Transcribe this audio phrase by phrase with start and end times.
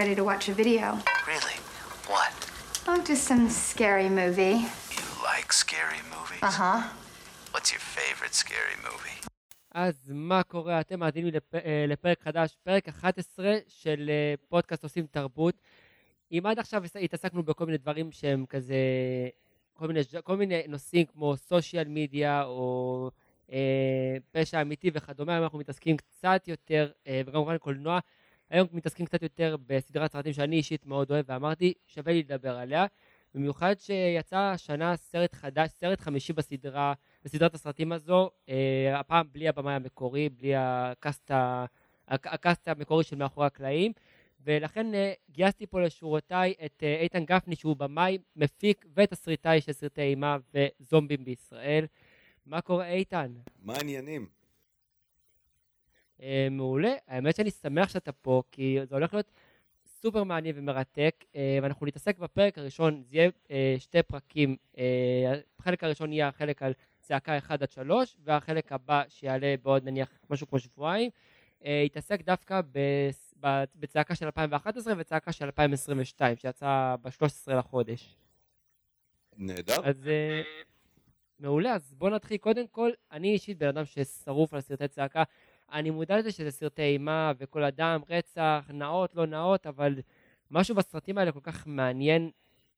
[0.00, 0.86] Ready to watch a video.
[1.32, 1.56] Really?
[2.12, 2.32] What?
[2.88, 4.56] Oh, just some scary movie.
[4.96, 6.42] You like scary movies?
[6.48, 6.80] Uh huh.
[7.52, 9.28] What's your favorite scary movie?
[9.70, 10.80] אז מה קורה?
[10.80, 11.54] אתם מאזינים לפ...
[11.54, 15.54] אה, לפרק חדש, פרק 11 של אה, פודקאסט עושים תרבות.
[16.32, 18.74] אם עד עכשיו התעסקנו בכל מיני דברים שהם כזה,
[19.72, 23.10] כל מיני, כל מיני נושאים כמו סושיאל מדיה או
[23.52, 27.98] אה, פשע אמיתי וכדומה, היום אנחנו מתעסקים קצת יותר, אה, וגם כמובן קולנוע,
[28.50, 32.86] היום מתעסקים קצת יותר בסדרת סרטים שאני אישית מאוד אוהב, ואמרתי, שווה לי לדבר עליה.
[33.34, 36.92] במיוחד שיצא השנה סרט חדש, סרט חמישי בסדרה,
[37.24, 41.30] בסדרת הסרטים הזו, אה, הפעם בלי הבמאי המקורי, בלי הקאסט,
[42.08, 43.92] הקאסט המקורי של מאחורי הקלעים,
[44.44, 50.02] ולכן אה, גייסתי פה לשורותיי את אה, איתן גפני שהוא במאי, מפיק ותסריטאי של סרטי
[50.02, 51.84] אימה וזומבים בישראל.
[52.46, 53.32] מה קורה איתן?
[53.62, 54.39] מה העניינים?
[56.22, 59.32] אה, מעולה, האמת שאני שמח שאתה פה, כי זה הולך להיות
[59.86, 64.56] סופר מעניין ומרתק, אה, ואנחנו נתעסק בפרק הראשון, זה יהיה אה, שתי פרקים,
[65.58, 70.46] החלק הראשון יהיה החלק על צעקה 1 עד 3, והחלק הבא שיעלה בעוד נניח משהו
[70.48, 71.10] כמו שבועיים,
[71.62, 72.60] יתעסק דווקא
[73.74, 78.16] בצעקה של 2011 וצעקה של 2022, שיצא ב-13 לחודש.
[79.36, 79.76] נהדר.
[79.84, 80.10] אז
[81.40, 82.36] מעולה, אז בוא נתחיל.
[82.36, 85.22] קודם כל, אני אישית בן אדם ששרוף על סרטי צעקה.
[85.72, 89.94] אני מודע לזה שזה סרטי אימה וכל אדם, רצח, נאות, לא נאות, אבל
[90.50, 92.30] משהו בסרטים האלה כל כך מעניין.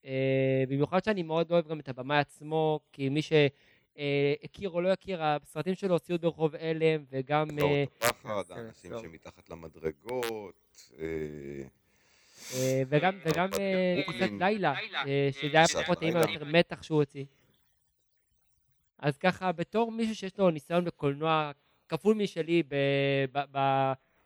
[0.05, 5.23] אה, במיוחד שאני מאוד אוהב גם את הבמאי עצמו, כי מי שהכיר או לא הכיר,
[5.23, 7.47] הסרטים שלו, סיוט ברחוב הלם, וגם...
[7.51, 9.03] אה, תופעות הפחד, כן, האנשים טוב.
[9.03, 10.55] שמתחת למדרגות,
[10.99, 11.07] אה,
[12.55, 14.03] אה, וגם, וגם אה.
[14.07, 14.75] טיסת לילה,
[15.07, 16.21] אה, שזה היה פחות אימה.
[16.21, 17.25] יותר מתח שהוא הוציא.
[18.99, 21.51] אז ככה, בתור מישהו שיש לו ניסיון בקולנוע
[21.93, 22.75] כפול משלי ב,
[23.33, 23.59] ב, ב,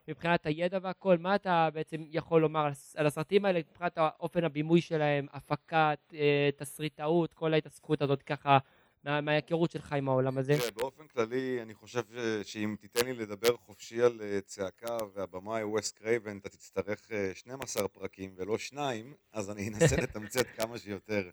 [0.08, 4.44] מבחינת הידע והכל, מה אתה בעצם יכול לומר על, הס- על הסרטים האלה מבחינת אופן
[4.44, 8.58] הבימוי שלהם, הפקת, אה, תסריטאות, כל ההתעסקות הזאת ככה,
[9.04, 10.54] מה, מההיכרות שלך עם העולם הזה?
[10.58, 15.64] תראה, באופן כללי, אני חושב ש- שאם תיתן לי לדבר חופשי על אה, צעקה והבמאי
[15.64, 21.30] ווסט קרייבן, אתה תצטרך אה, 12 פרקים ולא שניים, אז אני אנסה לתמצת כמה שיותר.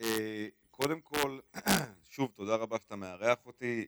[0.00, 1.38] אה, קודם כל,
[2.10, 3.86] שוב, תודה רבה שאתה מארח אותי.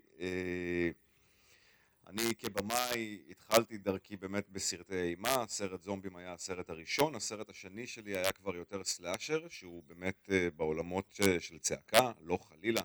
[2.11, 7.87] אה, אני כבמאי התחלתי דרכי באמת בסרטי אימה, סרט זומבים היה הסרט הראשון, הסרט השני
[7.87, 12.81] שלי היה כבר יותר סלאשר, שהוא באמת אה, בעולמות ש- של צעקה, לא חלילה,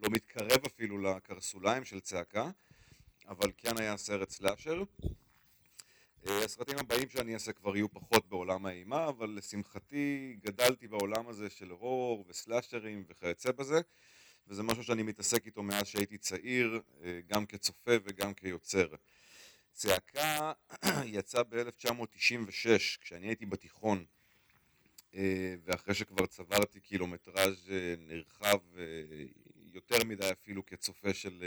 [0.00, 2.50] לא מתקרב אפילו לקרסוליים של צעקה,
[3.28, 4.82] אבל כן היה סרט סלאשר.
[6.28, 11.50] אה, הסרטים הבאים שאני אעשה כבר יהיו פחות בעולם האימה, אבל לשמחתי גדלתי בעולם הזה
[11.50, 13.80] של הורור וסלאשרים וכיוצא בזה,
[14.48, 18.88] וזה משהו שאני מתעסק איתו מאז שהייתי צעיר, אה, גם כצופה וגם כיוצר.
[19.72, 20.52] צעקה
[21.04, 24.04] יצא ב-1996, כשאני הייתי בתיכון,
[25.14, 28.58] אה, ואחרי שכבר צברתי קילומטראז' אה, נרחב
[29.72, 31.44] יותר מדי אפילו כצופה של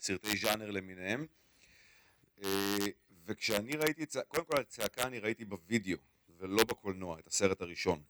[0.00, 1.26] סרטי ז'אנר למיניהם.
[3.26, 5.98] וכשאני ראיתי את צעקה, קודם כל את צעקה אני ראיתי בווידאו
[6.38, 8.02] ולא בקולנוע, את הסרט הראשון.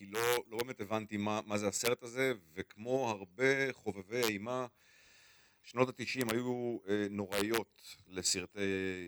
[0.00, 4.66] כי לא, לא באמת הבנתי מה, מה זה הסרט הזה, וכמו הרבה חובבי אימה,
[5.62, 8.60] שנות התשעים היו אה, נוראיות לסרטי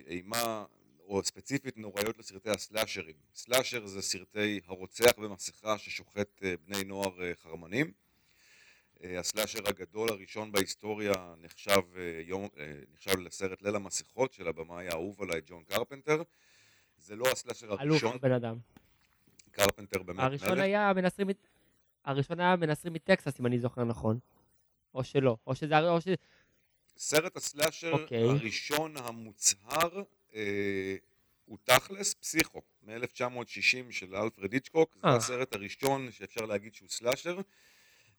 [0.06, 0.64] אימה,
[1.00, 3.14] או ספציפית נוראיות לסרטי הסלאשרים.
[3.34, 7.92] סלאשר זה סרטי הרוצח במסכה ששוחט אה, בני נוער אה, חרמנים.
[9.04, 14.88] אה, הסלאשר הגדול הראשון בהיסטוריה נחשב, אה, יום, אה, נחשב לסרט ליל המסכות של הבמאי
[14.88, 16.22] האהוב עליי ג'ון קרפנטר.
[16.98, 18.56] זה לא הסלאשר הראשון, בן אדם.
[19.52, 20.60] קרפנטר באמת הראשון מלך.
[20.60, 21.28] היה מנסרים,
[22.04, 24.18] הראשון היה מנסרים מטקסס, אם אני זוכר נכון.
[24.94, 26.08] או שלא, או שזה, או ש...
[26.96, 28.22] סרט הסלאשר אוקיי.
[28.22, 30.02] הראשון המוצהר
[30.34, 30.96] אה,
[31.44, 35.16] הוא תכלס פסיכו מ-1960 של אלפרד היצ'קוק, זה אה.
[35.16, 37.40] הסרט הראשון שאפשר להגיד שהוא סלאשר.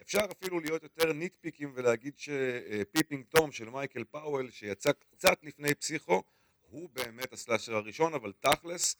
[0.01, 5.75] אפשר אפילו להיות יותר nitpicky ולהגיד ש Peeping Tom של מייקל פאוול שיצא קצת לפני
[5.75, 6.23] פסיכו
[6.61, 8.95] הוא באמת הסלאשר הראשון, אבל תכלס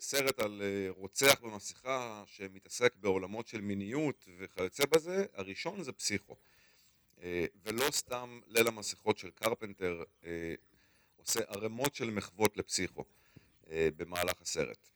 [0.00, 6.36] סרט על אה, רוצח במסכה שמתעסק בעולמות של מיניות וכיוצא בזה, הראשון זה פסיכו.
[7.22, 10.54] אה, ולא סתם ליל המסכות של קרפנטר אה,
[11.16, 13.04] עושה ערימות של מחוות לפסיכו
[13.70, 14.88] אה, במהלך הסרט.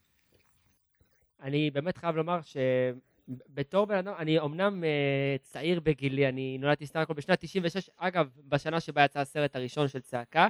[1.40, 7.00] אני באמת חייב לומר שבתור בן אדם, אני אמנם אה, צעיר בגילי, אני נולדתי סתם
[7.00, 10.48] הכל בשנת 96, אגב, בשנה שבה יצא הסרט הראשון של צעקה,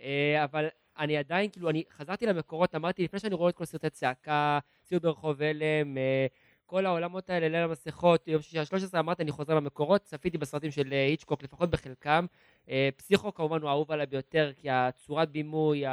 [0.00, 0.68] אה, אבל
[0.98, 5.02] אני עדיין, כאילו, אני חזרתי למקורות, אמרתי, לפני שאני רואה את כל סרטי צעקה, ציוד
[5.02, 6.26] ברחוב הלם, אה,
[6.66, 10.92] כל העולמות האלה, ליל המסכות, יום שישי ה-13, אמרתי, אני חוזר למקורות, צפיתי בסרטים של
[10.92, 12.26] אה, היצ'קוק, לפחות בחלקם.
[12.70, 15.84] אה, פסיכו כמובן הוא האהוב עליי ביותר, כי הצורת בימוי,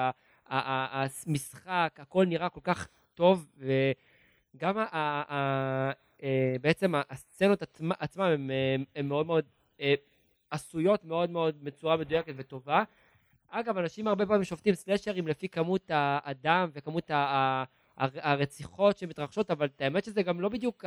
[0.45, 3.47] המשחק, הכל נראה כל כך טוב,
[4.55, 4.75] וגם
[6.61, 8.47] בעצם הסצנות עצמ- עצמן
[8.95, 9.45] הן מאוד מאוד
[10.51, 12.83] עשויות מאוד מאוד בצורה מדויקת וטובה.
[13.49, 17.11] אגב, אנשים הרבה פעמים שופטים סלאשרים לפי כמות האדם וכמות
[17.97, 20.85] הרציחות שמתרחשות, אבל האמת שזה גם לא בדיוק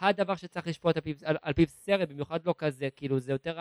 [0.00, 3.58] הדבר שצריך לשפוט על פיו, סרט, במיוחד לא כזה, כאילו זה יותר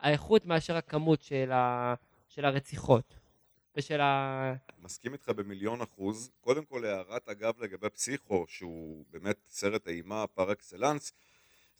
[0.00, 1.50] האיכות מאשר הכמות של,
[2.28, 3.14] של הרציחות
[3.76, 4.54] ושל ה...
[4.78, 6.30] מסכים איתך במיליון אחוז.
[6.40, 11.12] קודם כל הערת אגב לגבי פסיכו, שהוא באמת סרט אימה פר אקסלנס,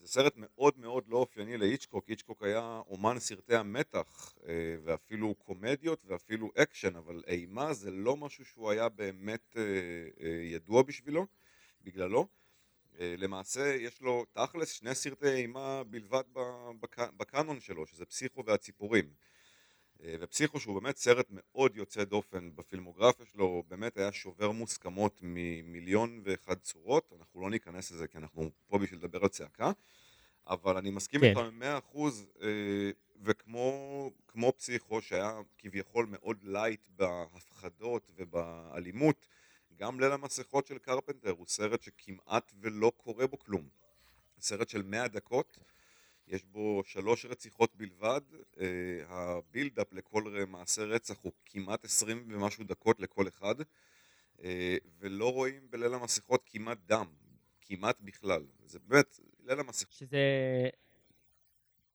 [0.03, 6.03] זה סרט מאוד מאוד לא אופייני להיצ'קוק, היצ'קוק היה אומן סרטי המתח אה, ואפילו קומדיות
[6.07, 9.63] ואפילו אקשן, אבל אימה זה לא משהו שהוא היה באמת אה,
[10.21, 11.27] אה, ידוע בשבילו,
[11.83, 12.27] בגללו.
[13.03, 16.23] למעשה יש לו תכלס שני סרטי אימה בלבד
[17.17, 19.11] בקאנון שלו, שזה פסיכו והציפורים.
[20.05, 26.21] אה, ופסיכו שהוא באמת סרט מאוד יוצא דופן בפילמוגרפיה שלו, באמת היה שובר מוסכמות ממיליון
[26.25, 29.73] ואחד צורות, אנחנו לא ניכנס לזה כי אנחנו פה בשביל לדבר על צעקה,
[30.47, 31.27] אבל אני מסכים כן.
[31.27, 32.91] איתך במאה אחוז, אה,
[33.25, 39.27] וכמו כמו פסיכו שהיה כביכול מאוד light בהפחדות ובאלימות,
[39.77, 43.69] גם ליל המסכות של קרפנטר הוא סרט שכמעט ולא קורה בו כלום.
[44.41, 45.59] סרט של 100 דקות,
[46.31, 48.21] יש בו שלוש רציחות בלבד,
[48.61, 48.67] אה,
[49.09, 53.55] ה buildup לכל מעשה רצח הוא כמעט 20 ומשהו דקות לכל אחד,
[54.43, 57.07] אה, ולא רואים בליל המסכות כמעט דם,
[57.61, 58.47] כמעט בכלל.
[58.65, 59.93] זה באמת, ליל המסכות.
[59.93, 60.19] שזה...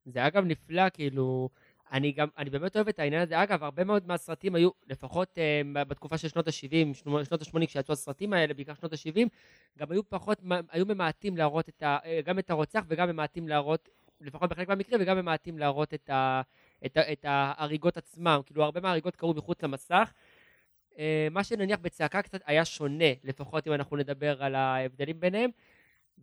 [0.05, 1.49] זה אגב נפלא, כאילו...
[1.91, 3.43] אני גם, אני באמת אוהב את העניין הזה.
[3.43, 6.93] אגב, הרבה מאוד מהסרטים היו, לפחות אה, בתקופה של שנות ה-70,
[7.23, 9.27] שנות ה-80, כשיצאו הסרטים האלה, בעיקר שנות ה-70,
[9.77, 13.89] גם היו פחות, היו ממעטים להראות את ה, אה, גם את הרוצח וגם ממעטים להראות,
[14.21, 16.41] לפחות בחלק מהמקרים, וגם ממעטים להראות את, ה,
[16.85, 18.41] את, ה, את ההריגות עצמם.
[18.45, 20.13] כאילו, הרבה מההריגות קרו מחוץ למסך.
[20.99, 25.49] אה, מה שנניח בצעקה קצת היה שונה, לפחות אם אנחנו נדבר על ההבדלים ביניהם.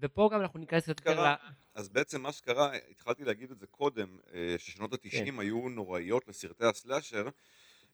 [0.00, 1.34] ופה גם אנחנו ניכנס קצת יותר ל...
[1.74, 5.40] אז בעצם מה שקרה, התחלתי להגיד את זה קודם, אה, ששנות התשעים כן.
[5.40, 7.28] היו נוראיות לסרטי הסלאשר,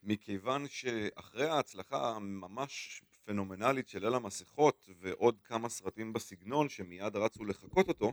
[0.03, 7.89] מכיוון שאחרי ההצלחה הממש פנומנלית של ליל המסכות ועוד כמה סרטים בסגנון שמיד רצו לחקות
[7.89, 8.13] אותו,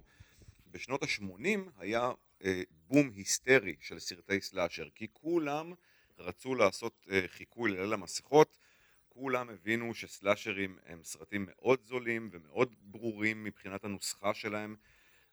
[0.75, 2.11] בשנות ה-80 היה
[2.43, 5.73] אה, בום היסטרי של סרטי סלאשר, כי כולם
[6.17, 8.57] רצו לעשות אה, חיקוי לליל המסכות,
[9.09, 14.75] כולם הבינו שסלאשרים הם סרטים מאוד זולים ומאוד ברורים מבחינת הנוסחה שלהם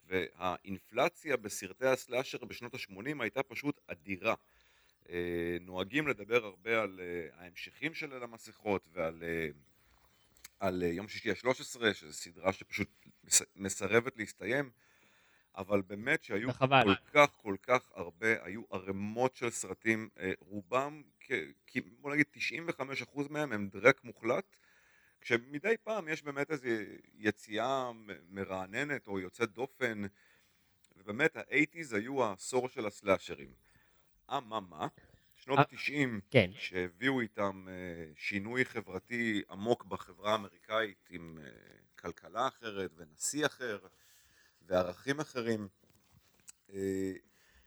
[0.04, 4.34] והאינפלציה בסרטי הסלאשר בשנות ה-80 הייתה פשוט אדירה.
[5.10, 9.48] אה, נוהגים לדבר הרבה על אה, ההמשכים של ליל המסכות ועל אה,
[10.60, 11.54] על אה, יום שישי ה-13
[11.94, 12.88] שזו סדרה שפשוט
[13.24, 14.70] מס- מסרבת להסתיים
[15.56, 16.48] אבל באמת שהיו.
[16.84, 23.28] כל כך כל כך הרבה, היו ערימות של סרטים, אה, רובם, כ- בוא נגיד 95%
[23.30, 24.56] מהם הם דרק מוחלט,
[25.20, 26.68] כשמדי פעם יש באמת איזו
[27.14, 27.90] יציאה
[28.28, 30.02] מרעננת או יוצאת דופן,
[30.96, 33.54] ובאמת האייטיז היו העשור של הסלאשרים.
[34.36, 34.86] אממה,
[35.34, 36.50] שנות אה, ה-90 כן.
[36.54, 41.48] שהביאו איתם אה, שינוי חברתי עמוק בחברה האמריקאית עם אה,
[41.98, 43.78] כלכלה אחרת ונשיא אחר
[44.66, 45.68] וערכים אחרים.
[46.72, 47.12] אה,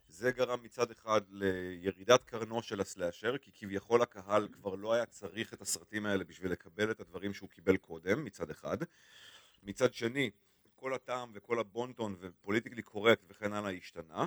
[0.09, 5.53] זה גרם מצד אחד לירידת קרנו של הסלאשר, כי כביכול הקהל כבר לא היה צריך
[5.53, 8.77] את הסרטים האלה בשביל לקבל את הדברים שהוא קיבל קודם, מצד אחד.
[9.63, 10.31] מצד שני,
[10.75, 14.25] כל הטעם וכל הבונטון ופוליטיקלי קורקט וכן הלאה השתנה.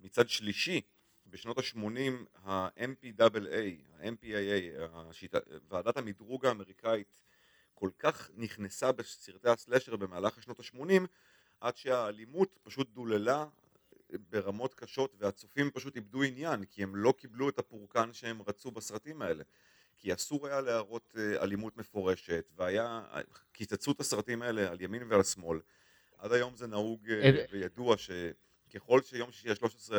[0.00, 0.80] מצד שלישי,
[1.26, 5.38] בשנות ה-80 ה-MPAA, ה-MPAA, השיטה,
[5.68, 7.22] ועדת המדרוג האמריקאית
[7.74, 11.06] כל כך נכנסה בסרטי הסלאשר במהלך השנות ה-80
[11.60, 13.46] עד שהאלימות פשוט דוללה
[14.30, 19.22] ברמות קשות והצופים פשוט איבדו עניין כי הם לא קיבלו את הפורקן שהם רצו בסרטים
[19.22, 19.44] האלה.
[19.96, 23.02] כי אסור היה להראות אה, אלימות מפורשת והיה,
[23.52, 25.60] קיצצו את הסרטים האלה על ימין ועל שמאל.
[26.18, 29.92] עד היום זה נהוג אה, אה, וידוע שככל שיום שישי ה-13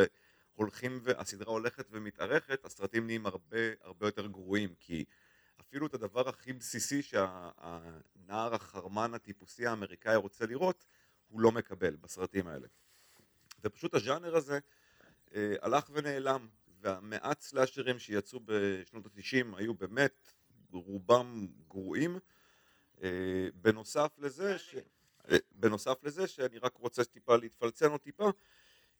[0.53, 5.06] הולכים והסדרה הולכת ומתארכת הסרטים נהיים הרבה הרבה יותר גרועים כי
[5.62, 10.86] אפילו את הדבר הכי בסיסי שהנער החרמן הטיפוסי האמריקאי רוצה לראות
[11.31, 12.67] הוא לא מקבל בסרטים האלה.
[13.63, 14.59] ופשוט הז'אנר הזה
[15.35, 16.47] אה, הלך ונעלם
[16.81, 20.33] והמעט סלאשרים שיצאו בשנות התשעים היו באמת
[20.71, 22.19] רובם גרועים.
[23.03, 24.75] אה, בנוסף לזה ש...
[25.31, 28.29] אה, בנוסף לזה שאני רק רוצה טיפה להתפלצן עוד טיפה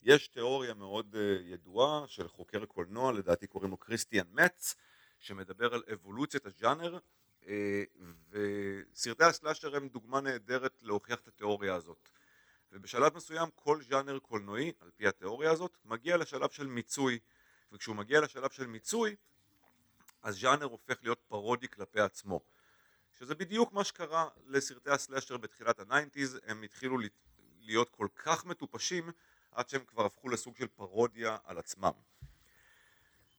[0.02, 4.76] יש תיאוריה מאוד אה, ידועה של חוקר קולנוע לדעתי קוראים לו כריסטיאן מצ
[5.20, 6.98] שמדבר על אבולוציית הז'אנר
[7.48, 7.84] אה,
[8.30, 12.10] וסרטי הסלאשר הם דוגמה נהדרת להוכיח את התיאוריה הזאת
[12.72, 17.20] ובשלב מסוים כל ז'אנר קולנועי על פי התיאוריה הזאת מגיע לשלב של מיצוי
[17.72, 19.16] וכשהוא מגיע לשלב של מיצוי
[20.22, 22.42] אז ז'אנר הופך להיות פרודי כלפי עצמו.
[23.20, 26.98] שזה בדיוק מה שקרה לסרטי הסלאשר בתחילת ה nineties, הם התחילו
[27.60, 29.12] להיות כל כך מטופשים
[29.52, 31.92] עד שהם כבר הפכו לסוג של פרודיה על עצמם.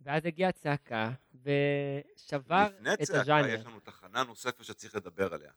[0.01, 3.49] ואז הגיעה צעקה ושבר את לפני צעקה הז'אנר.
[3.49, 5.53] יש לנו תחנה נוספת שצריך לדבר עליה.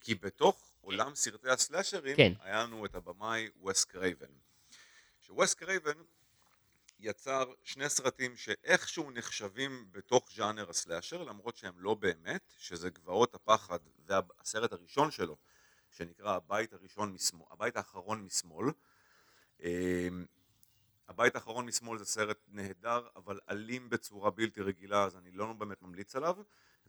[0.00, 2.32] כי בתוך עולם סרטי הסלאשרים כן.
[2.40, 4.26] היה לנו את הבמאי וס קרייבן.
[5.20, 6.02] שווס קרייבן
[7.00, 13.78] יצר שני סרטים שאיכשהו נחשבים בתוך ז'אנר הסלאשר למרות שהם לא באמת, שזה גבעות הפחד
[14.06, 15.36] והסרט הראשון שלו
[15.90, 18.66] שנקרא הבית הראשון משמאל, הבית האחרון משמאל.
[19.60, 20.26] אמ,
[21.08, 25.82] הבית האחרון משמאל זה סרט נהדר אבל אלים בצורה בלתי רגילה אז אני לא באמת
[25.82, 26.36] ממליץ עליו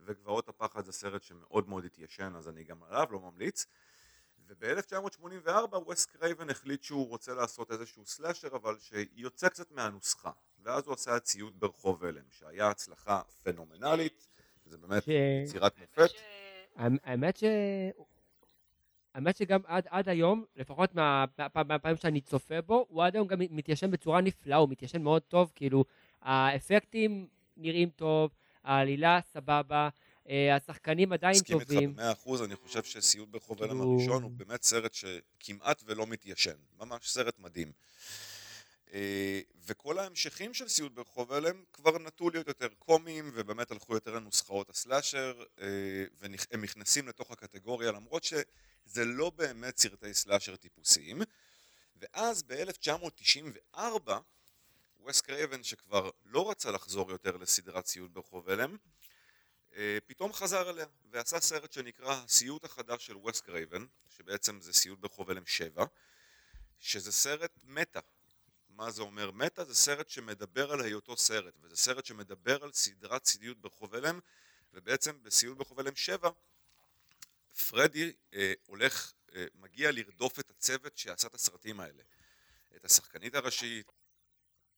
[0.04, 3.66] וגבעות הפחד זה סרט שמאוד מאוד התיישן אז אני גם עליו לא ממליץ.
[4.46, 10.30] וב-1984 וס קרייבן החליט שהוא רוצה לעשות איזשהו סלאשר אבל שיוצא קצת מהנוסחה
[10.62, 14.26] ואז הוא עשה סיוט ברחוב הלם שהיה הצלחה פנומנלית
[14.66, 15.08] זה באמת ש-
[15.44, 16.10] יצירת מופת.
[16.76, 17.44] האמ- האמת ש...
[19.14, 21.24] האמת שגם עד, עד היום, לפחות מה-
[21.54, 25.22] מה- מהפעמים שאני צופה בו, הוא עד היום גם מתיישן בצורה נפלאה, הוא מתיישן מאוד
[25.22, 25.84] טוב, כאילו,
[26.22, 28.30] האפקטים נראים טוב,
[28.68, 29.88] העלילה סבבה,
[30.28, 31.92] אה, השחקנים עדיין מסכים איתך טובים.
[31.92, 36.56] במאה אחוז, אני חושב שסיוט ברחוב הלם כאילו- הראשון הוא באמת סרט שכמעט ולא מתיישן,
[36.78, 37.72] ממש סרט מדהים.
[38.92, 44.14] אה, וכל ההמשכים של סיוט ברחוב הלם כבר נטו להיות יותר קומיים ובאמת הלכו יותר
[44.14, 45.66] לנוסחאות הסלאשר אה,
[46.20, 51.22] והם נכנסים לתוך הקטגוריה למרות שזה לא באמת סרטי סלאשר טיפוסיים
[51.96, 54.10] ואז ב-1994
[55.04, 58.76] וס קרייבן שכבר לא רצה לחזור יותר לסדרת סיוט ברחוב הלם
[59.76, 63.86] אה, פתאום חזר אליה ועשה סרט שנקרא הסיוט החדש של וס קרייבן
[64.16, 65.84] שבעצם זה סיוט ברחוב הלם 7
[66.78, 68.00] שזה סרט meta
[68.68, 69.64] מה זה אומר meta?
[69.64, 74.20] זה סרט שמדבר על היותו סרט וזה סרט שמדבר על סדרת סיוט ברחוב הלם
[74.72, 76.30] ובעצם בסיוט ברחוב הלם 7
[77.68, 82.02] פרדי אה, הולך, אה, מגיע לרדוף את הצוות שעשה את הסרטים האלה
[82.76, 83.92] את השחקנית הראשית,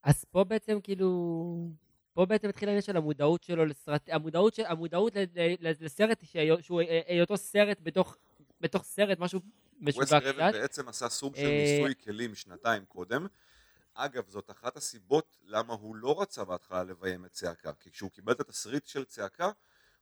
[0.03, 1.69] אז פה בעצם כאילו...
[2.13, 4.09] פה בעצם התחיל העניין של המודעות שלו לסרט...
[4.09, 4.63] המודעות, של...
[4.67, 5.19] המודעות ל...
[5.61, 5.73] ל...
[5.81, 8.17] לסרט שהיו- שהוא אה, היותו סרט בתוך,
[8.61, 9.41] בתוך סרט, משהו
[9.81, 10.35] משוגע קצת.
[10.37, 13.27] בעצם עשה סוג של אה, ניסוי כלים שנתיים קודם.
[13.95, 17.73] אגב, זאת אחת הסיבות למה הוא לא רצה בהתחלה לביים את צעקה.
[17.73, 19.51] כי כשהוא קיבל את התסריט של צעקה,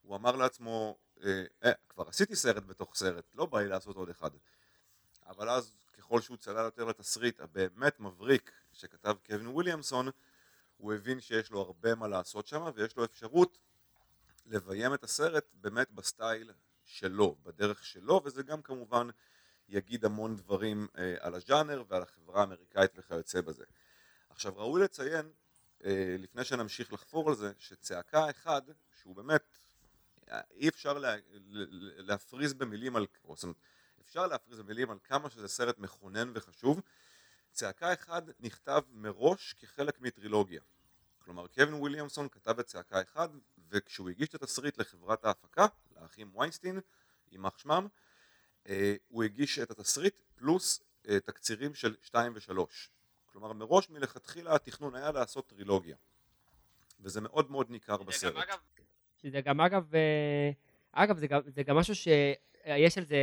[0.02, 4.08] הוא אמר לעצמו, אה, אה, כבר עשיתי סרט בתוך סרט, לא בא לי לעשות עוד
[4.10, 4.30] אחד.
[5.26, 5.76] אבל אז,
[6.08, 10.08] ככל שהוא צלל יותר לתסריט הבאמת מבריק שכתב קווין וויליאמסון,
[10.76, 13.58] הוא הבין שיש לו הרבה מה לעשות שם, ויש לו אפשרות
[14.46, 16.52] לביים את הסרט באמת בסטייל
[16.84, 19.08] שלו, בדרך שלו, וזה גם כמובן
[19.68, 23.64] יגיד המון דברים אה, על הז'אנר ועל החברה האמריקאית וכיוצא בזה.
[24.30, 25.32] עכשיו ראוי לציין,
[25.84, 28.62] אה, לפני שנמשיך לחפור על זה, שצעקה אחד,
[29.00, 29.58] שהוא באמת,
[30.30, 33.56] אה, אי אפשר לה, ל- להפריז במילים על, או זאת אומרת,
[34.00, 36.80] אפשר להפריז במילים על כמה שזה סרט מכונן וחשוב,
[37.50, 40.60] צעקה אחד נכתב מראש כחלק מטרילוגיה.
[41.18, 43.28] כלומר קווין וויליאמסון כתב את צעקה אחד
[43.68, 45.66] וכשהוא הגיש את התסריט לחברת ההפקה,
[46.00, 46.80] לאחים ויינסטין,
[47.32, 47.86] יימח שמם,
[48.68, 52.60] אה, הוא הגיש את התסריט פלוס אה, תקצירים של 2 ו-3.
[53.26, 55.96] כלומר מראש מלכתחילה התכנון היה לעשות טרילוגיה.
[57.00, 58.48] וזה מאוד מאוד ניכר בסרט.
[59.22, 60.50] שזה גם אגב, אה,
[60.92, 61.94] אגב זה גם, זה גם משהו
[62.68, 63.16] שיש על זה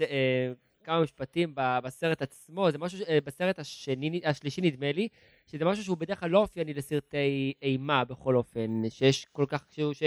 [0.00, 0.52] אה,
[0.84, 5.08] כמה משפטים בסרט עצמו, זה משהו, אה, בסרט השני, השלישי נדמה לי,
[5.46, 9.92] שזה משהו שהוא בדרך כלל לא אופייני לסרטי אימה בכל אופן, שיש כל כך, שהוא,
[9.94, 10.02] ש...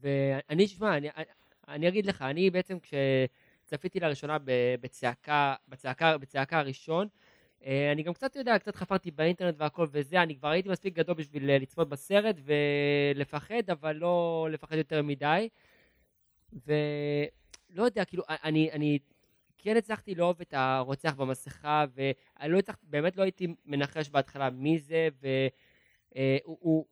[0.00, 1.08] ואני, שמע, אני,
[1.68, 4.36] אני אגיד לך, אני בעצם כשצפיתי לראשונה
[4.80, 7.08] בצעקה, בצעקה, בצעקה הראשון,
[7.66, 11.14] אה, אני גם קצת יודע, קצת חפרתי באינטרנט והכל וזה, אני כבר הייתי מספיק גדול
[11.14, 15.48] בשביל אה, לצפות בסרט ולפחד, אבל לא לפחד יותר מדי.
[16.52, 18.98] ולא יודע, כאילו, אני, אני
[19.58, 24.78] כן הצלחתי לאהוב את הרוצח במסכה, ואני לא הצלחתי, באמת לא הייתי מנחש בהתחלה מי
[24.78, 26.86] זה, והוא הוא,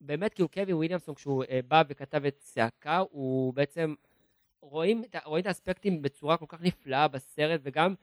[0.00, 3.94] באמת, כאילו, קווין וויליאמסון, כשהוא אה, בא וכתב את צעקה, הוא בעצם,
[4.60, 7.94] רואים, רואים את האספקטים בצורה כל כך נפלאה בסרט, וגם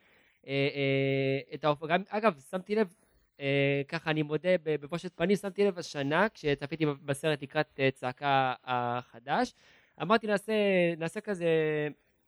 [0.48, 2.94] אה, אה, את האופן, גם, אגב, שמתי לב,
[3.40, 9.54] אה, ככה אני מודה בבושת פנים, שמתי לב השנה, כשצפיתי בסרט לקראת אה, צעקה החדש,
[10.02, 10.54] אמרתי נעשה,
[10.98, 11.48] נעשה כזה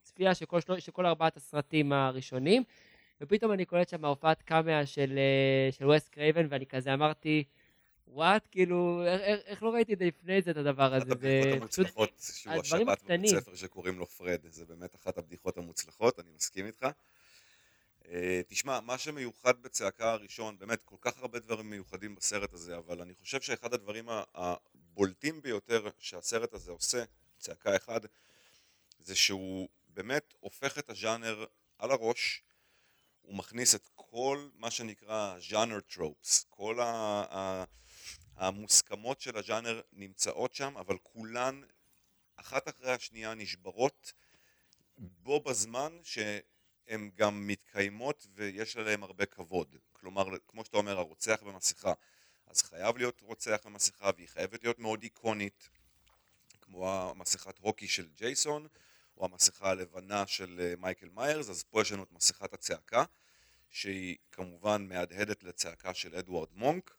[0.01, 2.63] צפייה של כל, של, של כל ארבעת הסרטים הראשונים,
[3.22, 7.44] ופתאום אני קולט שם הופעת קאמיה של, אה, של וס קרייבן, ואני כזה אמרתי,
[8.08, 11.62] וואט, כאילו, איך, איך, לא ראיתי את זה לפני זה, את הדבר אחת הזה, הבדיחות
[11.62, 13.27] זה פשוט, המוצלחות שהוא השבת בבית.
[13.27, 16.88] ספר שקוראים לו פרד, זה באמת אחת הבדיחות המוצלחות, אני מסכים איתך.
[18.08, 23.01] אה, תשמע, מה שמיוחד בצעקה הראשון, באמת כל כך הרבה דברים מיוחדים בסרט הזה, אבל
[23.01, 27.03] אני חושב שאחד הדברים הבולטים ביותר שהסרט הזה עושה,
[27.44, 28.00] צעקה אחד,
[29.00, 31.46] זה שהוא באמת הופך את הז'אנר
[31.78, 32.44] על הראש,
[33.22, 36.84] הוא מכניס את כל מה שנקרא ז'אנר טרופס, כל ה...
[37.32, 37.64] ה...
[38.36, 41.62] המוסכמות של הז'אנר נמצאות שם, אבל כולן
[42.36, 44.14] אחת אחרי השנייה נשברות
[44.98, 49.76] בו בזמן שהן גם מתקיימות ויש עליהן הרבה כבוד.
[49.92, 51.94] כלומר, כמו שאתה אומר, הרוצח במסכה,
[52.48, 55.70] אז חייב להיות רוצח במסכה והיא חייבת להיות מאוד איקונית,
[56.63, 58.67] כמו המסכת הוקי של ג'ייסון,
[59.17, 63.03] או המסכה הלבנה של אה, מייקל מיירס, אז פה יש לנו את מסכת הצעקה,
[63.70, 66.98] שהיא כמובן מהדהדת לצעקה של אדוארד מונק,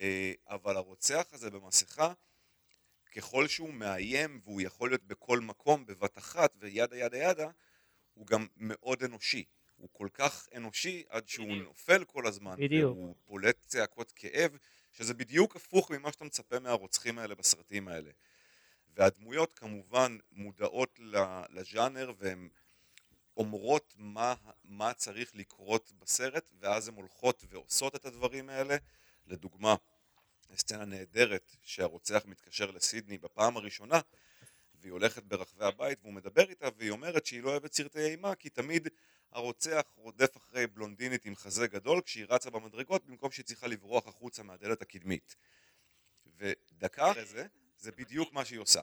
[0.00, 2.12] אה, אבל הרוצח הזה במסכה,
[3.16, 7.50] ככל שהוא מאיים והוא יכול להיות בכל מקום בבת אחת וידה ידה ידה,
[8.14, 9.44] הוא גם מאוד אנושי.
[9.76, 11.64] הוא כל כך אנושי עד שהוא בדיוק.
[11.68, 12.96] נופל כל הזמן, בדיוק.
[12.96, 14.56] והוא פולט צעקות כאב,
[14.92, 18.10] שזה בדיוק הפוך ממה שאתה מצפה מהרוצחים האלה בסרטים האלה.
[18.94, 21.00] והדמויות כמובן מודעות
[21.48, 22.48] לז'אנר והן
[23.36, 28.76] אומרות מה, מה צריך לקרות בסרט, ואז הן הולכות ועושות את הדברים האלה.
[29.26, 29.74] לדוגמה,
[30.56, 34.00] סצנה נהדרת שהרוצח מתקשר לסידני בפעם הראשונה
[34.74, 38.48] והיא הולכת ברחבי הבית והוא מדבר איתה והיא אומרת שהיא לא אוהבת סרטי אימה כי
[38.48, 38.88] תמיד
[39.32, 44.42] הרוצח רודף אחרי בלונדינית עם חזה גדול כשהיא רצה במדרגות במקום שהיא צריכה לברוח החוצה
[44.42, 45.36] מהדלת הקדמית
[46.36, 47.46] ודקה אחרי זה
[47.82, 48.80] זה בדיוק מה שהיא עושה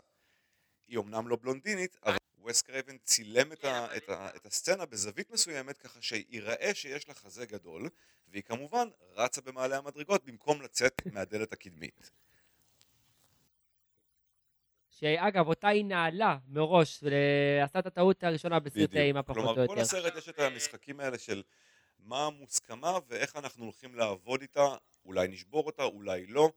[0.88, 5.30] היא אמנם לא בלונדינית אבל וס קרייבן צילם את, ה, את, ה, את הסצנה בזווית
[5.30, 7.90] מסוימת ככה שיראה שיש לה חזה גדול
[8.28, 12.10] והיא כמובן רצה במעלה המדרגות במקום לצאת מהדלת הקדמית.
[14.90, 19.54] שאגב, אותה היא נעלה מראש, ועשתה את הטעות הראשונה בסרטי אימה פחות או יותר.
[19.54, 21.44] כלומר, כל הסרט יש את המשחקים האלה של
[22.00, 26.52] מה המוסכמה ואיך אנחנו הולכים לעבוד איתה, אולי נשבור אותה, אולי לא.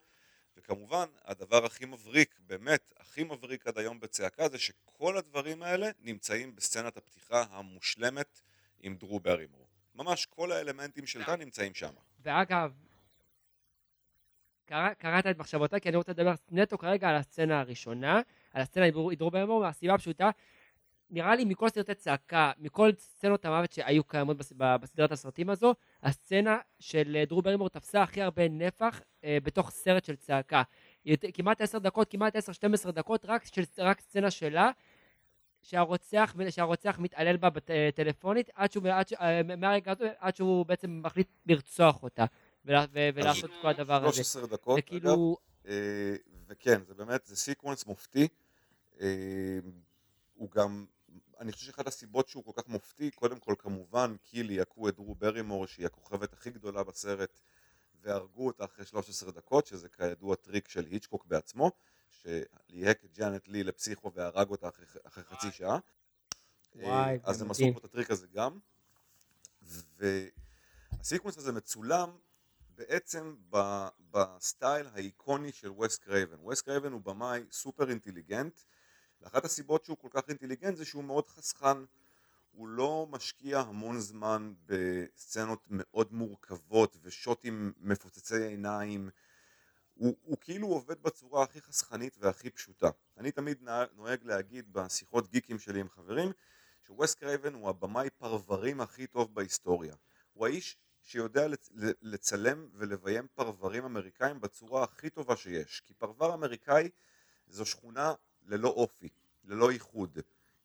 [0.56, 6.56] וכמובן, הדבר הכי מבריק, באמת, הכי מבריק עד היום בצעקה, זה שכל הדברים האלה נמצאים
[6.56, 8.40] בסצנת הפתיחה המושלמת
[8.80, 9.66] עם דרו ברימור.
[9.94, 11.92] ממש כל האלמנטים של כאן נמצאים שם.
[12.20, 12.72] ואגב,
[14.64, 18.20] קרא, קראת את מחשבותיי, כי אני רוצה לדבר נטו כרגע על הסצנה הראשונה,
[18.52, 20.30] על הסצנה עם דרו ברימור, מהסיבה הפשוטה,
[21.12, 24.37] נראה לי מכל סרטי צעקה, מכל סצנות המוות שהיו קיימות
[24.81, 30.05] בסדרת הסרטים הזו, הסצנה של אה, דרו ברימור תפסה הכי הרבה נפח אה, בתוך סרט
[30.05, 30.62] של צעקה.
[31.35, 34.70] כמעט עשר דקות, כמעט עשר, שתים עשרה דקות, רק, של, רק סצנה שלה,
[35.62, 41.29] שהרוצח, שהרוצח מתעלל בה בטלפונית, עד שהוא, עד, אה, מהרגע הזה, עד שהוא בעצם מחליט
[41.46, 42.25] לרצוח אותה,
[42.64, 44.14] ולה, ו, ולעשות כל הדבר הזה.
[44.25, 45.37] 13 דקות, וכאילו...
[45.64, 46.14] אגב, אה,
[46.48, 48.29] וכן, זה באמת, זה סיקוונס מופתי.
[49.01, 49.59] אה,
[50.35, 50.87] הוא גם
[51.42, 55.14] אני חושב שאחת הסיבות שהוא כל כך מופתי, קודם כל כמובן כי ליהקו את דרו
[55.14, 57.40] ברימור שהיא הכוכבת הכי גדולה בסרט
[58.02, 61.70] והרגו אותה אחרי 13 דקות, שזה כידוע טריק של היצ'קוק בעצמו,
[62.11, 65.78] שליהק את ג'אנט לי לפסיכו והרג אותה אחרי, אחרי חצי שעה.
[66.74, 68.59] וואי, אז הם עשו פה את הטריק הזה גם.
[69.62, 72.11] והסיקוונס הזה מצולם
[72.74, 73.37] בעצם
[74.11, 76.37] בסטייל האיקוני של ווסט קרייבן.
[76.40, 78.61] ווסט קרייבן הוא במאי סופר אינטליגנט,
[79.22, 81.76] ואחת הסיבות שהוא כל כך אינטליגנט זה שהוא מאוד חסכן,
[82.50, 89.11] הוא לא משקיע המון זמן בסצנות מאוד מורכבות ושוטים מפוצצי עיניים,
[89.94, 92.90] הוא, הוא כאילו עובד בצורה הכי חסכנית והכי פשוטה.
[93.16, 96.32] אני תמיד נוהג להגיד בשיחות גיקים שלי עם חברים
[96.87, 99.94] שווסט קרייבן הוא הבמאי פרברים הכי טוב בהיסטוריה.
[100.32, 101.46] הוא האיש שיודע
[102.02, 105.82] לצלם ולביים פרברים אמריקאים בצורה הכי טובה שיש.
[105.87, 106.90] כי פרבר אמריקאי
[107.46, 108.14] זו שכונה
[108.46, 109.09] ללא אופי,
[109.44, 110.18] ללא ייחוד.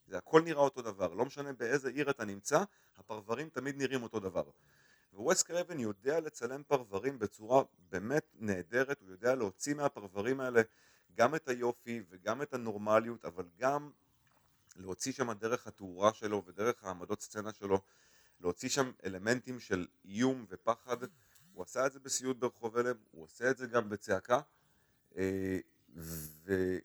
[0.07, 2.63] זה הכל נראה אותו דבר, לא משנה באיזה עיר אתה נמצא,
[2.97, 4.43] הפרברים תמיד נראים אותו דבר.
[5.13, 10.61] וווסט קרבן יודע לצלם פרברים בצורה באמת נהדרת, הוא יודע להוציא מהפרברים האלה
[11.15, 13.91] גם את היופי וגם את הנורמליות, אבל גם
[14.75, 17.81] להוציא שם דרך התאורה שלו ודרך העמדות סצנה שלו,
[18.41, 20.97] להוציא שם אלמנטים של איום ופחד,
[21.53, 24.39] הוא עשה את זה בסיוט ברחוב הלם, הוא עושה את זה גם בצעקה,
[25.17, 25.59] אה,
[25.95, 26.77] ו...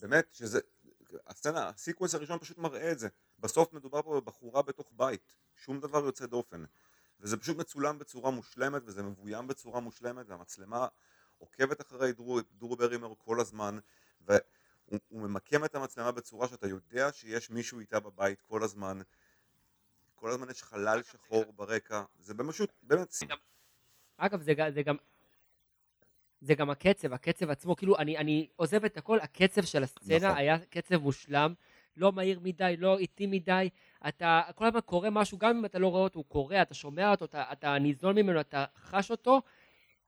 [0.00, 0.60] באמת שזה,
[1.26, 3.08] הסצנה, הסיקוונס הראשון פשוט מראה את זה.
[3.38, 6.64] בסוף מדובר פה בבחורה בתוך בית, שום דבר יוצא דופן.
[7.20, 10.86] וזה פשוט מצולם בצורה מושלמת וזה מבוים בצורה מושלמת והמצלמה
[11.38, 13.78] עוקבת אחרי דרו, דרו ברימר כל הזמן
[14.20, 19.00] והוא ממקם את המצלמה בצורה שאתה יודע שיש מישהו איתה בבית כל הזמן
[20.14, 23.08] כל הזמן יש חלל שחור ברקע זה פשוט באמת
[24.16, 24.96] אגב זה, זה גם
[26.40, 30.38] זה גם הקצב, הקצב עצמו, כאילו אני, אני עוזב את הכל, הקצב של הסצנה נכון.
[30.38, 31.54] היה קצב מושלם,
[31.96, 33.68] לא מהיר מדי, לא איטי מדי,
[34.08, 37.10] אתה כל הזמן קורא משהו, גם אם אתה לא רואה אותו, הוא קורא, אתה שומע
[37.10, 39.42] אותו, אתה, אתה ניזון ממנו, אתה חש אותו,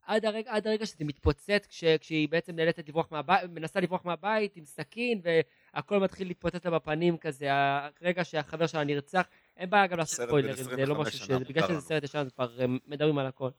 [0.06, 4.56] עד הרגע, עד הרגע שזה מתפוצץ כש, כשהיא בעצם נאלצת לברוח מהבית, מנסה לברוח מהבית
[4.56, 5.20] עם סכין
[5.74, 10.64] והכל מתחיל להתפוצץ לה בפנים כזה, הרגע שהחבר שלה נרצח, אין בעיה גם לעשות ספוילרים,
[10.64, 11.48] זה לא 25 משהו ש...
[11.48, 11.80] בגלל שזה.
[11.80, 13.50] סרט ישן כבר אה, מדברים על הכל.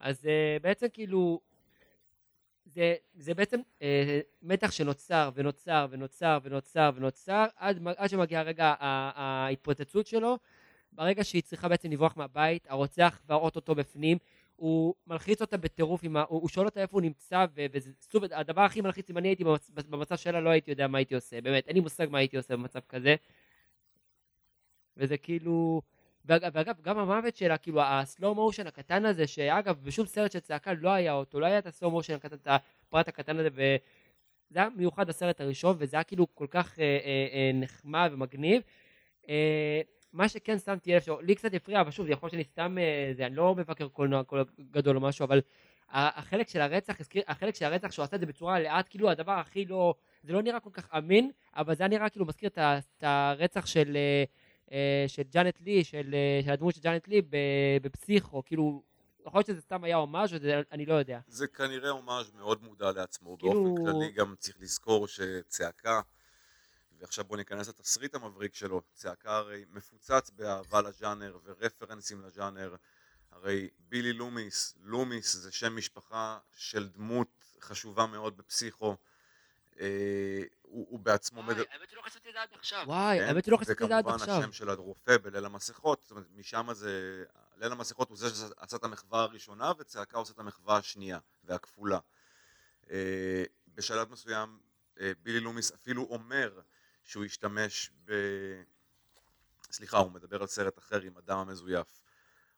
[0.00, 1.40] אז אה, בעצם כאילו,
[2.64, 10.06] זה, זה בעצם אה, מתח שנוצר ונוצר ונוצר ונוצר ונוצר עד, עד שמגיע הרגע ההתפוצצות
[10.06, 10.38] שלו
[10.92, 14.18] ברגע שהיא צריכה בעצם לברוח מהבית, הרוצח כבר אוטוטו בפנים,
[14.56, 16.06] הוא מלחיץ אותה בטירוף, ה...
[16.06, 19.28] הוא הוא שואל אותה איפה הוא נמצא, ו- וזה סופר, הדבר הכי מלחיץ, אם אני
[19.28, 19.70] הייתי במצ...
[19.70, 22.56] במצב שלה, לא הייתי יודע מה הייתי עושה, באמת, אין לי מושג מה הייתי עושה
[22.56, 23.14] במצב כזה.
[24.96, 25.82] וזה כאילו...
[26.24, 30.90] ואגב, גם המוות שלה, כאילו, הסלואו מושן הקטן הזה, שאגב, בשום סרט של צעקה לא
[30.90, 35.08] היה אותו, לא היה את הסלואו מושן הקטן, את הפרט הקטן הזה, וזה היה מיוחד
[35.08, 38.62] לסרט הראשון, וזה היה כאילו כל כך אה, אה, אה, נחמד ומגניב.
[39.28, 39.80] אה,
[40.12, 43.26] מה שכן שמתי לב, לי קצת הפריע, אבל שוב, זה יכול שאני סתם, אה, זה,
[43.26, 44.22] אני לא מבקר קולנוע
[44.70, 45.40] גדול או משהו, אבל
[45.92, 46.96] החלק של הרצח,
[47.28, 50.42] החלק של הרצח שהוא עשה את זה בצורה לאט, כאילו הדבר הכי לא, זה לא
[50.42, 54.24] נראה כל כך אמין, אבל זה היה נראה כאילו מזכיר את את הרצח של, אה,
[55.06, 57.22] של ג'אנט לי, של, אה, של הדמות של ג'אנט לי
[57.82, 58.82] בפסיכו, כאילו,
[59.26, 60.30] יכול להיות שזה סתם היה הומאז'
[60.72, 61.20] אני לא יודע.
[61.26, 63.38] זה כנראה הומאז' מאוד מודע לעצמו.
[63.38, 66.00] כאילו- באופן כללי גם צריך לזכור שצעקה,
[66.98, 72.74] ועכשיו בוא ניכנס לתסריט המבריק שלו, צעקה הרי מפוצץ באהבה לז'אנר ורפרנסים לז'אנר.
[73.30, 78.96] הרי בילי לומיס, לומיס זה שם משפחה של דמות חשובה מאוד בפסיכו.
[79.80, 81.62] אה, הוא, הוא בעצמו מדבר...
[81.70, 82.84] האמת שלא חשבתי את זה עד עכשיו.
[82.86, 83.24] וואי, כן?
[83.24, 84.38] האמת שלא חשבתי את זה עד עכשיו.
[84.38, 87.24] השם של הרופא בליל המסכות, זאת אומרת משם זה,
[87.56, 91.98] ליל המסכות הוא זה שעשה את המחווה הראשונה וצעקה עושה את המחווה השנייה והכפולה.
[92.90, 94.58] אה, בשלב מסוים
[95.00, 96.60] אה, בילי לומיס אפילו אומר
[97.04, 98.12] שהוא השתמש ב...
[99.72, 102.00] סליחה, הוא מדבר על סרט אחר עם הדם המזויף,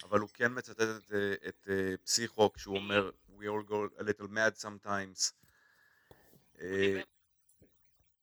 [0.02, 1.12] אבל הוא כן מצטט את,
[1.48, 1.68] את
[2.04, 5.32] פסיכו כשהוא אומר We all go a little mad sometimes.
[6.62, 7.00] אה,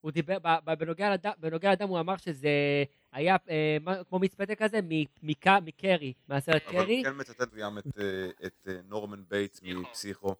[0.02, 0.38] הוא דיבר,
[0.78, 2.50] בנוגע לדם, בנוגע לדם הוא אמר שזה
[3.12, 3.78] היה אה,
[4.10, 8.30] כמו מצטט כזה מ- מקה- מקרי, מהסרט אבל קרי, הוא כן מצטט גם את, אה,
[8.46, 10.36] את נורמן בייטס מפסיכו.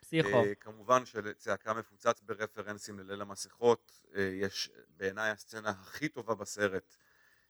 [0.00, 0.28] פסיכו.
[0.44, 4.02] אה, כמובן שצעקה מפוצץ ברפרנסים לליל המסכות.
[4.16, 6.96] אה, יש בעיניי הסצנה הכי טובה בסרט,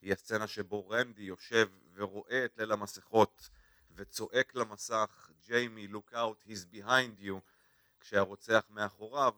[0.03, 3.51] היא הסצנה שבו רנדי יושב ורואה את ליל המסכות
[3.95, 7.35] וצועק למסך, ג'יימי, look out, he's behind you,
[8.01, 9.35] כשהרוצח מאחוריו,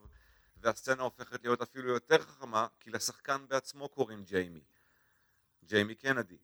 [0.65, 4.61] והסצנה הופכת להיות אפילו יותר חכמה, כי לשחקן בעצמו קוראים ג'יימי.
[5.65, 6.37] ג'יימי קנדי.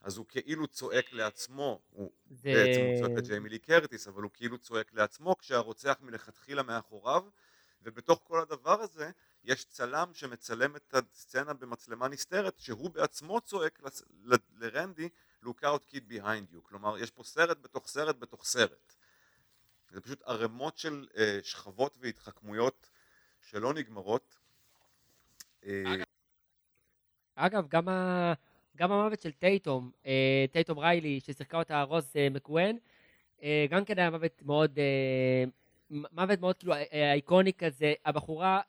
[0.00, 2.52] אז הוא כאילו צועק לעצמו, הוא זה...
[2.54, 7.24] בעצם הוא צועק לג'יימי לי קרטיס, אבל הוא כאילו צועק לעצמו כשהרוצח מלכתחילה מאחוריו,
[7.82, 9.10] ובתוך כל הדבר הזה
[9.44, 14.34] יש צלם שמצלם את הסצנה במצלמה נסתרת, שהוא בעצמו צועק לס- ל-
[14.64, 15.08] לרנדי,
[15.44, 18.94] look out kid behind you, כלומר יש פה סרט בתוך סרט בתוך סרט.
[19.90, 22.90] זה פשוט ערימות של אה, שכבות והתחכמויות
[23.46, 24.36] שלא נגמרות.
[25.66, 25.82] אה,
[27.34, 28.32] אגב, גם, ה...
[28.76, 32.78] גם המוות של טייטום, אה, טייטום ריילי, ששיחקה אותה רוז אה, מקוון,
[33.70, 34.78] גם כן היה מוות מאוד,
[35.90, 36.74] מוות מאוד כאילו
[37.14, 38.60] איקוני כזה, הבחורה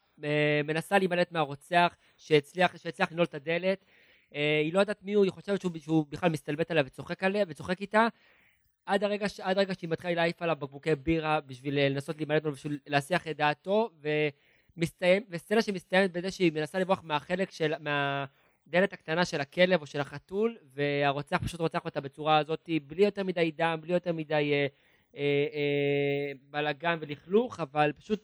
[0.64, 3.86] מנסה להימלט מהרוצח שהצליח, שהצליח לנעול את הדלת,
[4.32, 7.82] היא לא יודעת מי הוא, היא חושבת שהוא, שהוא בכלל מסתלבט עליה וצוחק עליה, וצוחק
[7.82, 8.08] איתה,
[8.86, 12.80] עד הרגע, עד הרגע שהיא מתחילה להעיף עליו בקבוקי בירה בשביל לנסות להימלט ממנו, בשביל
[12.88, 13.90] להסיח את דעתו,
[14.78, 20.00] ומסתיים, וסצנה שמסתיימת בזה שהיא מנסה לברוח מהחלק של, מהדלת הקטנה של הכלב או של
[20.00, 24.68] החתול, והרוצח פשוט רוצח אותה בצורה הזאת, בלי יותר מדי דם, בלי יותר מדי אה,
[25.16, 25.22] אה,
[25.54, 28.24] אה, בלאגן ולכלוך, אבל פשוט...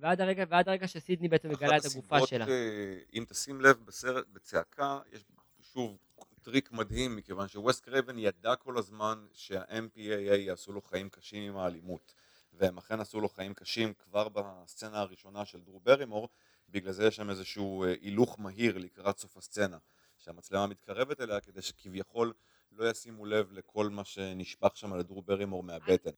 [0.00, 2.44] ועד הרגע, ועד הרגע שסידני בעצם מגלה את הגופה אחת שלה.
[2.44, 5.24] הסיבות, אה, אם תשים לב בסרט, בצעקה, יש
[5.72, 5.98] שוב
[6.42, 12.14] טריק מדהים, מכיוון שווסט קרייבן ידע כל הזמן שה-MPAA יעשו לו חיים קשים עם האלימות,
[12.58, 16.28] והם אכן עשו לו חיים קשים כבר בסצנה הראשונה של דרו ברימור,
[16.68, 19.78] בגלל זה יש שם איזשהו אה, הילוך מהיר לקראת סוף הסצנה,
[20.18, 22.32] שהמצלמה מתקרבת אליה כדי שכביכול
[22.72, 26.10] לא ישימו לב לכל מה שנשפך שם על דרו ברימור מהבטן.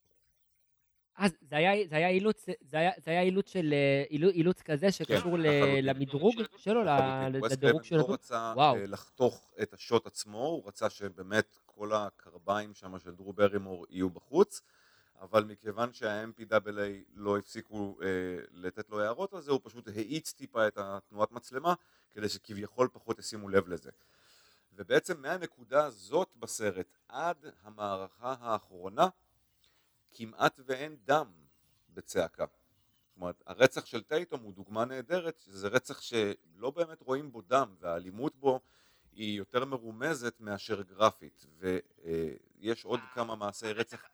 [1.17, 4.63] אז זה היה, זה היה אילוץ, זה היה, זה היה אילוץ של, אה, אילו- אילוץ
[4.63, 5.85] כזה שקשור ל- כן, לחלוטין.
[5.85, 7.99] למדרוג שלו, ל- לדירוג שלו.
[7.99, 8.77] לא רצה וואו.
[8.77, 14.11] אה, לחתוך את השוט עצמו, הוא רצה שבאמת כל הקרביים שם של דרו ברימור יהיו
[14.11, 14.63] בחוץ,
[15.21, 16.81] אבל מכיוון שה-MPAA
[17.15, 18.09] לא הפסיקו אה,
[18.51, 21.75] לתת לו הערות על זה, הוא פשוט האיץ טיפה את התנועת מצלמה,
[22.11, 23.91] כדי שכביכול פחות ישימו לב לזה.
[24.73, 29.09] ובעצם מהנקודה הזאת בסרט עד המערכה האחרונה,
[30.13, 31.33] כמעט ואין דם
[31.95, 32.45] בצעקה.
[32.47, 37.75] זאת אומרת, הרצח של טייטום הוא דוגמה נהדרת, שזה רצח שלא באמת רואים בו דם,
[37.81, 38.61] והאלימות בו
[39.13, 44.05] היא יותר מרומזת מאשר גרפית, ויש עוד כמה מעשי רצח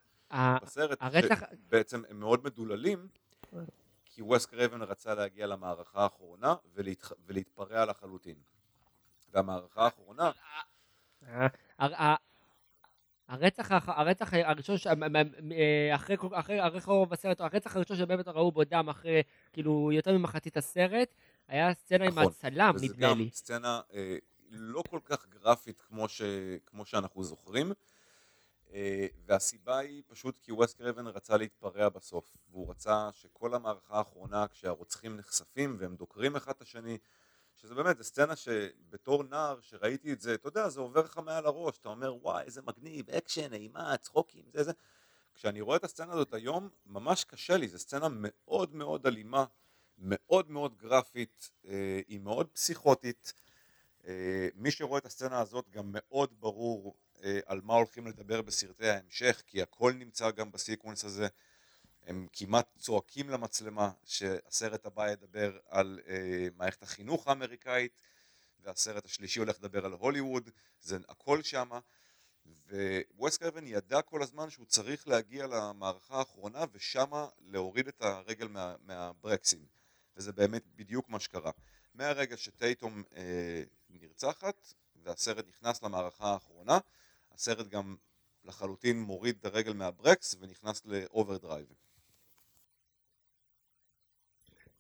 [0.63, 3.09] בסרט, הרצח- שבעצם הם מאוד מדוללים,
[4.05, 7.13] כי ווסט קרייבן רצה להגיע למערכה האחרונה ולהתח...
[7.27, 8.37] ולהתפרע לחלוטין.
[9.33, 10.31] והמערכה האחרונה,
[13.29, 14.95] הרצח, הרצח הראשון, ש- אה,
[15.95, 20.57] אחרי, אחרי, אחרי רוב הסרט, הרצח הראשון שבאמת ראו בו דם אחרי, כאילו, יותר ממחצית
[20.57, 21.15] הסרט,
[21.49, 23.31] היה סצנה עם נכון, הצלם, וזו נדמה גם לי.
[23.31, 24.17] סצנה אה,
[24.51, 26.23] לא כל כך גרפית כמו, ש...
[26.67, 27.73] כמו שאנחנו זוכרים,
[29.27, 35.17] והסיבה היא פשוט כי ווסט קרייבן רצה להתפרע בסוף, והוא רצה שכל המערכה האחרונה, כשהרוצחים
[35.17, 36.99] נחשפים והם דוקרים אחד את השני,
[37.57, 41.47] שזה באמת, זו סצנה שבתור נער, שראיתי את זה, אתה יודע, זה עובר לך מעל
[41.47, 44.73] הראש, אתה אומר, וואי, איזה מגניב, אקשן, אימה, צחוקים, זה זה.
[45.35, 49.45] כשאני רואה את הסצנה הזאת היום, ממש קשה לי, זו סצנה מאוד מאוד אלימה,
[49.99, 53.33] מאוד מאוד גרפית, אה, היא מאוד פסיכוטית.
[54.07, 57.04] אה, מי שרואה את הסצנה הזאת גם מאוד ברור אה,
[57.47, 61.29] על מה הולכים לדבר בסרטי ההמשך, כי הכל נמצא גם בסיקוונס הזה.
[62.03, 67.93] הם כמעט צועקים למצלמה שהסרט הבא ידבר על אה, מערכת החינוך האמריקאית
[68.61, 71.81] והסרט השלישי הולך לדבר על הוליווד, זה הכל שמה
[73.17, 78.75] וווסט קרבן ידע כל הזמן שהוא צריך להגיע למערכה האחרונה ושמה להוריד את הרגל מה,
[78.81, 79.67] מהברקסים
[80.17, 81.51] וזה באמת בדיוק מה שקרה.
[81.95, 86.79] מהרגע שטייטום אה, נרצחת והסרט נכנס למערכה האחרונה,
[87.35, 87.97] הסרט גם
[88.45, 91.67] לחלוטין מוריד את הרגל מהברקס ונכנס ל overdrive.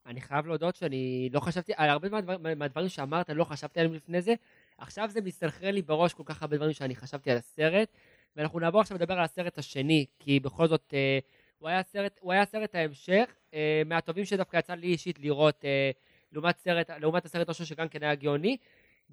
[0.06, 4.22] אני חייב להודות שאני לא חשבתי, על הרבה מהדבר, מהדברים שאמרת לא חשבתי עליהם לפני
[4.22, 4.34] זה,
[4.78, 7.88] עכשיו זה מסתנכרן לי בראש כל כך הרבה דברים שאני חשבתי על הסרט,
[8.36, 11.18] ואנחנו נעבור עכשיו לדבר על הסרט השני, כי בכל זאת אה,
[11.58, 15.90] הוא היה סרט, הוא היה סרט ההמשך, אה, מהטובים שדווקא יצא לי אישית לראות, אה,
[16.32, 18.56] לעומת, סרט, לעומת הסרט הראשון שגם כן היה גאוני,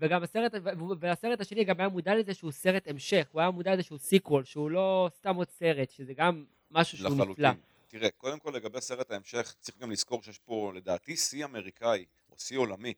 [0.01, 0.51] וגם הסרט,
[0.99, 4.43] והסרט השני גם היה מודע לזה שהוא סרט המשך, הוא היה מודע לזה שהוא סיקוול,
[4.43, 7.23] שהוא לא סתם עוד סרט, שזה גם משהו שהוא נפלא.
[7.23, 7.61] לחלוטין.
[7.87, 12.35] תראה, קודם כל לגבי סרט ההמשך, צריך גם לזכור שיש פה לדעתי שיא אמריקאי, או
[12.39, 12.93] שיא עולמי.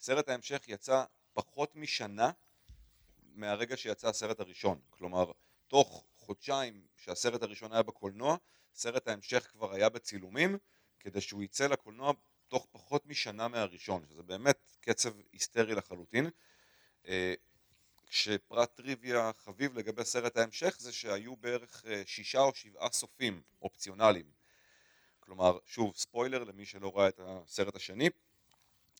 [0.00, 2.30] סרט ההמשך יצא פחות משנה
[3.34, 4.78] מהרגע שיצא הסרט הראשון.
[4.90, 5.32] כלומר,
[5.68, 8.36] תוך חודשיים שהסרט הראשון היה בקולנוע,
[8.74, 10.58] סרט ההמשך כבר היה בצילומים,
[11.00, 12.12] כדי שהוא יצא לקולנוע
[12.48, 16.30] תוך פחות משנה מהראשון, שזה באמת קצב היסטרי לחלוטין.
[17.08, 17.34] אה,
[18.06, 24.26] כשפרט טריוויה חביב לגבי סרט ההמשך זה שהיו בערך אה, שישה או שבעה סופים אופציונליים.
[25.20, 28.10] כלומר, שוב, ספוילר למי שלא ראה את הסרט השני,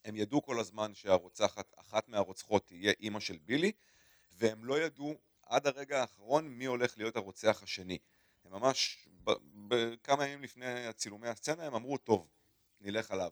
[0.05, 3.73] הם ידעו כל הזמן שהרוצחת, אחת מהרוצחות תהיה אימא של בילי,
[4.33, 7.99] והם לא ידעו עד הרגע האחרון מי הולך להיות הרוצח השני.
[8.45, 9.09] הם ממש,
[9.69, 12.29] בכמה ימים לפני הצילומי הסצנה הם אמרו, טוב,
[12.85, 13.31] נלך עליו.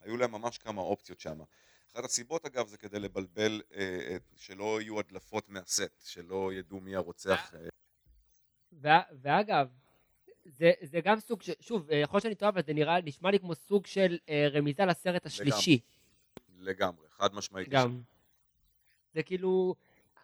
[0.00, 1.40] היו להם ממש כמה אופציות שם.
[1.94, 6.96] אחת הסיבות אגב זה כדי לבלבל, אה, את- שלא יהיו הדלפות מהסט, שלא ידעו מי
[6.96, 7.54] הרוצח.
[7.54, 7.68] אה,
[8.72, 9.68] וה- ואגב,
[10.44, 13.30] זה, זה גם סוג של, שוב, אה, יכול להיות שאני טועה, אבל זה נראה, נשמע
[13.30, 15.78] לי כמו סוג של אה, רמיזה לסרט השלישי.
[16.58, 17.68] לגמרי, חד משמעית.
[17.68, 18.00] גם.
[19.14, 19.74] זה כאילו,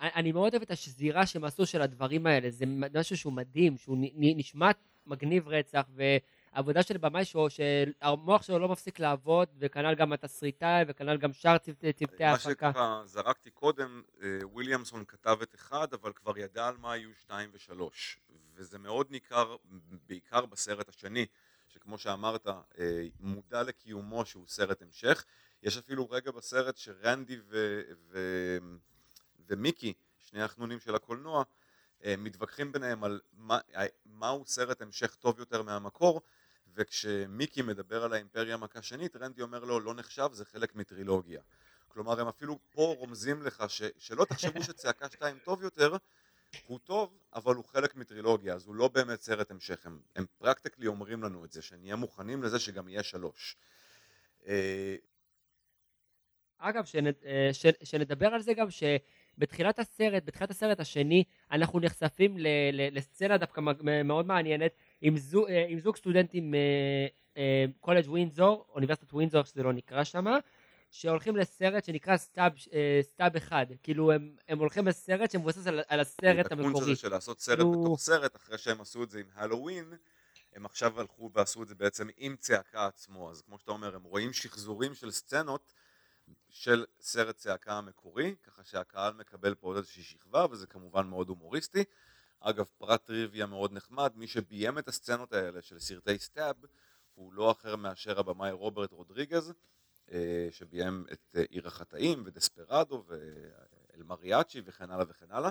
[0.01, 3.97] אני מאוד אוהב את השזירה שהם עשו של הדברים האלה, זה משהו שהוא מדהים, שהוא
[4.01, 4.71] נ- נ- נשמע
[5.07, 5.89] מגניב רצח,
[6.55, 11.59] ועבודה של במאי שהוא- שהמוח שלו לא מפסיק לעבוד, וכנ"ל גם התסריטאי, וכנ"ל גם שאר
[11.59, 12.71] צוותי, צוותי מה ההפקה.
[12.71, 17.51] שככה זרקתי קודם, אה, וויליאמסון כתב את אחד, אבל כבר ידע על מה יהיו שתיים
[17.53, 18.19] ושלוש.
[18.55, 19.57] וזה מאוד ניכר,
[20.09, 21.27] בעיקר בסרט השני,
[21.69, 25.25] שכמו שאמרת, אה, מודע לקיומו שהוא סרט המשך.
[25.63, 27.81] יש אפילו רגע בסרט שרנדי ו...
[28.11, 28.19] ו...
[29.49, 31.43] ומיקי, שני החנונים של הקולנוע,
[32.05, 33.59] אה, מתווכחים ביניהם על מה,
[34.07, 36.21] מהו סרט המשך טוב יותר מהמקור,
[36.79, 41.41] וכשמיקי מדבר על האימפריה מכה שנית, רנדי אומר לו, לא נחשב, זה חלק מטרילוגיה.
[41.89, 45.97] כלומר, הם אפילו פה רומזים לך ש, שלא תחשבו שצעקה 2 טוב יותר,
[46.67, 49.87] הוא טוב, אבל הוא חלק מטרילוגיה, אז הוא לא באמת סרט המשך.
[49.87, 53.57] הם, הם פרקטיקלי אומרים לנו את זה, שנהיה מוכנים לזה שגם יהיה שלוש.
[54.47, 54.97] אה,
[56.59, 62.39] אגב, שנ, אה, ש, שנדבר על זה גם שבתחילת הסרט, בתחילת הסרט השני, אנחנו נחשפים
[62.39, 63.61] ל, ל, לסצנה דווקא
[64.05, 66.55] מאוד מעניינת עם, זו, אה, עם זוג סטודנטים
[67.81, 70.39] קולג' ווינזור, אוניברסיטת ווינזור שזה לא נקרא שמה,
[70.91, 76.01] שהולכים לסרט שנקרא Stab, אה, Stab אחד, כאילו הם, הם הולכים לסרט שמבוסס על, על
[76.01, 76.83] הסרט המקורי.
[76.83, 79.93] הזה של לעשות סרט כאילו- בתוך סרט, אחרי שהם עשו את זה עם הלואוין,
[80.55, 84.03] הם עכשיו הלכו ועשו את זה בעצם עם צעקה עצמו, אז כמו שאתה אומר, הם
[84.03, 85.73] רואים שחזורים של סצנות
[86.51, 91.85] של סרט צעקה המקורי, ככה שהקהל מקבל פה עוד איזושהי שכבה, וזה כמובן מאוד הומוריסטי.
[92.41, 96.57] אגב, פרט טריוויה מאוד נחמד, מי שביים את הסצנות האלה של סרטי Stab,
[97.15, 99.53] הוא לא אחר מאשר הבמאי רוברט רודריגז,
[100.13, 103.05] אה, שביים את אה, עיר החטאים ודספרדו
[103.95, 105.51] אל מריאצ'י וכן הלאה וכן הלאה.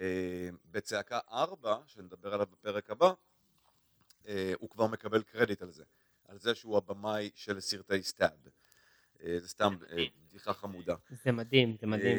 [0.00, 3.12] אה, בצעקה 4, שנדבר עליו בפרק הבא,
[4.58, 5.84] הוא כבר מקבל קרדיט על זה,
[6.28, 8.48] על זה שהוא הבמאי של סרטי Stab.
[9.38, 9.76] זה סתם
[10.26, 10.94] בדיחה חמודה.
[11.24, 12.18] זה מדהים, זה מדהים.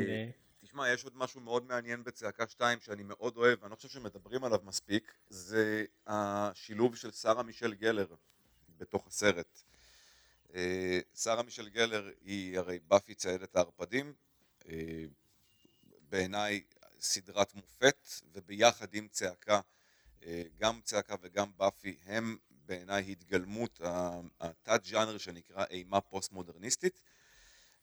[0.73, 4.43] תשמע, יש עוד משהו מאוד מעניין בצעקה 2 שאני מאוד אוהב, ואני לא חושב שמדברים
[4.43, 8.07] עליו מספיק, זה השילוב של שרה מישל גלר
[8.77, 9.61] בתוך הסרט.
[10.53, 14.13] אה, שרה מישל גלר היא הרי באפי ציידת הערפדים,
[14.69, 15.05] אה,
[16.09, 16.63] בעיניי
[16.99, 19.61] סדרת מופת, וביחד עם צעקה,
[20.23, 27.01] אה, גם צעקה וגם באפי הם בעיניי התגלמות ה- התת ג'אנר שנקרא אימה פוסט מודרניסטית.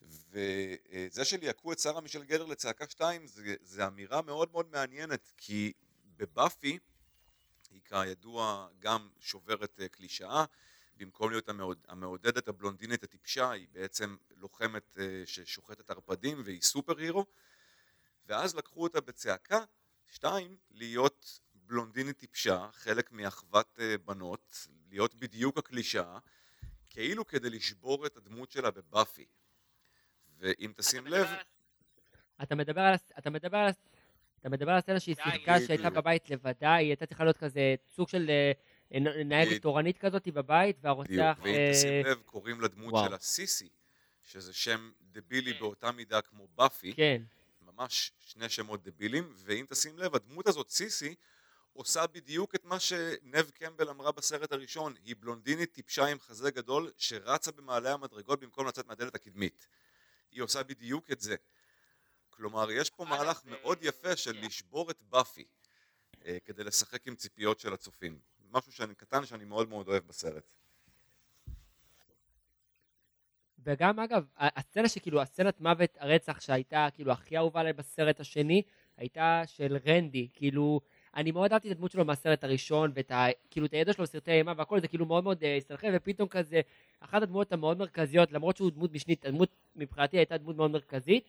[0.02, 5.72] וזה שליהקו את שרה מישל גלר לצעקה 2 זה, זה אמירה מאוד מאוד מעניינת כי
[6.16, 6.78] בבאפי
[7.70, 10.44] היא כידוע גם שוברת אה, קלישאה
[10.96, 17.26] במקום להיות המעוד, המעודדת הבלונדינית הטיפשה היא בעצם לוחמת אה, ששוחטת ערפדים והיא סופר הירו
[18.26, 19.64] ואז לקחו אותה בצעקה
[20.06, 26.18] 2 להיות בלונדינית טיפשה חלק מאחוות אה, בנות להיות בדיוק הקלישאה
[26.90, 29.26] כאילו כדי לשבור את הדמות שלה בבאפי
[30.40, 31.26] ואם תשים לב,
[32.42, 32.94] אתה מדבר על...
[32.94, 33.70] הס- אתה מדבר על...
[34.40, 35.94] אתה מדבר על הסצנה שהיא שיחקה שהייתה בדיוק.
[35.94, 38.52] בבית לבדה, היא הייתה צריכה להיות כזה סוג של אה,
[39.00, 39.62] נ- נהגת בדיוק.
[39.62, 41.38] תורנית כזאת בבית, בדיוק, והרוצח...
[41.42, 43.04] ואם אה, תשים לב, קוראים לדמות.
[43.08, 43.68] שלה סיסי,
[44.22, 45.60] שזה שם דבילי כן.
[45.60, 47.22] באותה מידה כמו באפי, כן,
[47.62, 51.14] ממש שני שמות דבילים, ואם תשים לב, הדמות הזאת, סיסי,
[51.72, 56.90] עושה בדיוק את מה שנב קמבל אמרה בסרט הראשון, היא בלונדינית טיפשה עם חזה גדול
[56.96, 59.66] שרצה במעלה המדרגות במקום לצאת מהדלת הקדמית.
[60.30, 61.36] היא עושה בדיוק את זה.
[62.30, 65.44] כלומר, יש פה מהלך אה, מאוד יפה של לשבור את באפי
[66.24, 68.20] אה, כדי לשחק עם ציפיות של הצופים.
[68.50, 70.52] משהו שאני קטן שאני מאוד מאוד אוהב בסרט.
[73.62, 78.62] וגם אגב, הסצנה שכאילו, הסצנת מוות הרצח שהייתה כאילו הכי אהובה עליי בסרט השני,
[78.96, 80.80] הייתה של רנדי, כאילו,
[81.16, 83.26] אני מאוד אהבתי את הדמות שלו מהסרט הראשון, ואת ה...
[83.50, 86.60] כאילו, את הידע שלו בסרטי אימה והכל, זה כאילו מאוד מאוד אה, הסתלחם, ופתאום כזה,
[87.00, 91.24] אחת הדמויות המאוד מרכזיות, למרות שהוא דמות משנית, הדמות מבחינתי הייתה דמות מאוד מרכזית,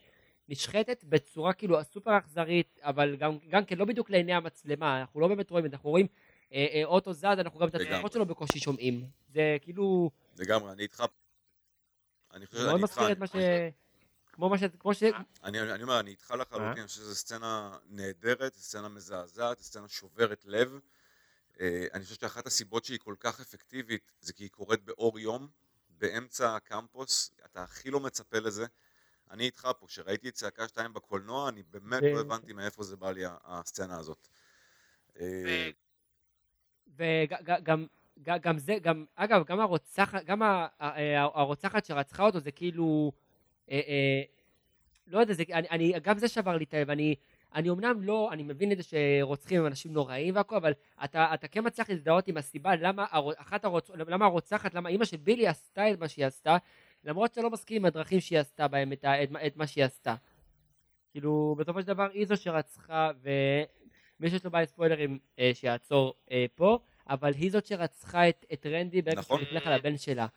[0.49, 5.27] נשחטת בצורה כאילו הסופר אכזרית, אבל גם, גם כן לא בדיוק לעיני המצלמה, אנחנו לא
[5.27, 6.07] באמת רואים אנחנו רואים
[6.53, 7.75] אה, אה, אוטו זז, אנחנו גם את.
[7.75, 9.05] הצלחות שלו בקושי שומעים.
[9.33, 11.03] זה כאילו, לגמרי, אני איתך.
[12.33, 12.97] אני חושב, זה מאוד אני איתך.
[12.97, 13.35] מזכיר את מה ש...
[14.41, 14.63] כמו מה ש...
[14.79, 15.03] כמו ש...
[15.43, 20.45] אני, אני אומר, אני איתך לחלוטין, אני חושב שזו סצנה נהדרת, סצנה מזעזעת, סצנה שוברת
[20.45, 20.79] לב.
[21.59, 25.47] אה, אני חושב שאחת הסיבות שהיא כל כך אפקטיבית זה כי היא קורית באור יום,
[25.89, 28.65] באמצע הקמפוס, אתה הכי לא מצפה לזה.
[29.31, 33.11] אני איתך פה, כשראיתי את צעקה 2 בקולנוע, אני באמת לא הבנתי מאיפה זה בא
[33.11, 34.27] לי הסצנה הזאת.
[35.19, 35.69] אה,
[36.95, 37.85] וגם
[38.25, 40.41] גם זה, גם, אגב, גם הרוצחת, גם
[41.33, 43.11] הרוצחת שרצחה אותו זה כאילו,
[43.71, 44.21] אה, אה,
[45.07, 47.15] לא יודע, זה, אני, אני, גם זה שבר לי את הלב, אני,
[47.55, 51.47] אני אמנם לא, אני מבין את זה שרוצחים הם אנשים נוראים והכל, אבל אתה, אתה
[51.47, 53.05] כן מצליח להזדהות עם הסיבה למה,
[53.37, 56.57] אחת הרוצ, למה הרוצחת, למה אימא של בילי עשתה את מה שהיא עשתה,
[57.03, 60.15] למרות שאתה לא מסכים עם הדרכים שהיא עשתה בהם את, את, את מה שהיא עשתה.
[61.11, 66.45] כאילו, בסופו של דבר היא זו שרצחה, ומי שיש לו בעיה ספוילרים אה, שיעצור אה,
[66.55, 69.37] פה, אבל היא זאת שרצחה את, את רנדי ברגע נכון.
[69.37, 70.27] שהוא נפלח על הבן שלה.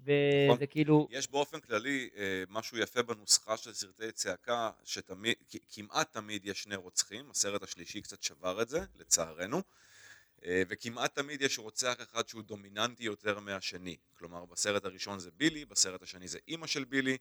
[0.00, 0.66] וזה נכון.
[0.70, 5.34] כאילו, יש באופן כללי אה, משהו יפה בנוסחה של סרטי צעקה, שתמיד,
[5.72, 9.62] כמעט תמיד יש שני רוצחים, הסרט השלישי קצת שבר את זה, לצערנו,
[10.44, 13.96] אה, וכמעט תמיד יש רוצח אחד שהוא דומיננטי יותר מהשני.
[14.18, 17.16] כלומר, בסרט הראשון זה בילי, בסרט השני זה אימא של בילי,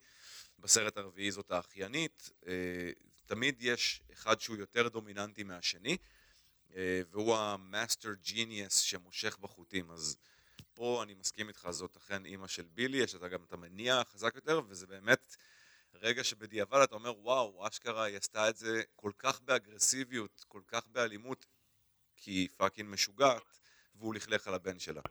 [0.59, 2.53] בסרט הרביעי זאת האחיינית, אה,
[3.25, 5.97] תמיד יש אחד שהוא יותר דומיננטי מהשני,
[7.11, 10.17] והוא ה master genius שמושך בחוטים, אז
[10.77, 14.35] פה אני מסכים איתך, זאת אכן אימא של בילי, יש לה גם את המניע החזק
[14.35, 15.35] יותר, וזה באמת
[15.93, 20.87] רגע שבדיעבד אתה אומר, וואו, אשכרה היא עשתה את זה כל כך באגרסיביות, כל כך
[20.87, 21.45] באלימות,
[22.15, 23.59] כי היא fucking משוגעת,
[23.95, 25.01] והוא לכלך על הבן שלה.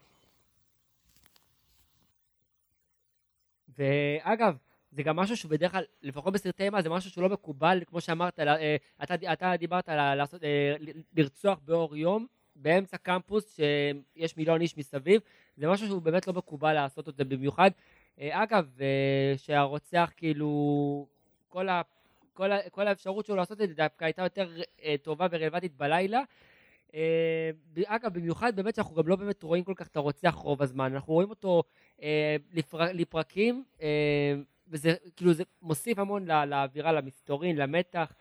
[3.68, 4.56] ואגב,
[4.92, 8.40] זה גם משהו שבדרך כלל, לפחות בסרטי אימה, זה משהו שהוא לא מקובל, כמו שאמרת,
[8.40, 10.74] אה, אתה, אתה דיברת על אה,
[11.16, 15.20] לרצוח באור יום, באמצע קמפוס, שיש מיליון איש מסביב,
[15.56, 17.70] זה משהו שהוא באמת לא מקובל לעשות את זה במיוחד.
[18.20, 21.06] אה, אגב, אה, שהרוצח כאילו,
[21.48, 21.82] כל, ה,
[22.34, 24.48] כל, ה, כל האפשרות שלו לעשות את זה דווקא הייתה יותר
[24.82, 26.22] אה, טובה ורלוונטית בלילה.
[27.86, 31.12] אגב, במיוחד באמת שאנחנו גם לא באמת רואים כל כך את הרוצח רוב הזמן, אנחנו
[31.12, 31.62] רואים אותו
[32.02, 34.34] אה, לפר, לפרקים, אה,
[34.68, 38.12] וזה כאילו זה מוסיף המון לא, לאווירה, למסתורין, למתח.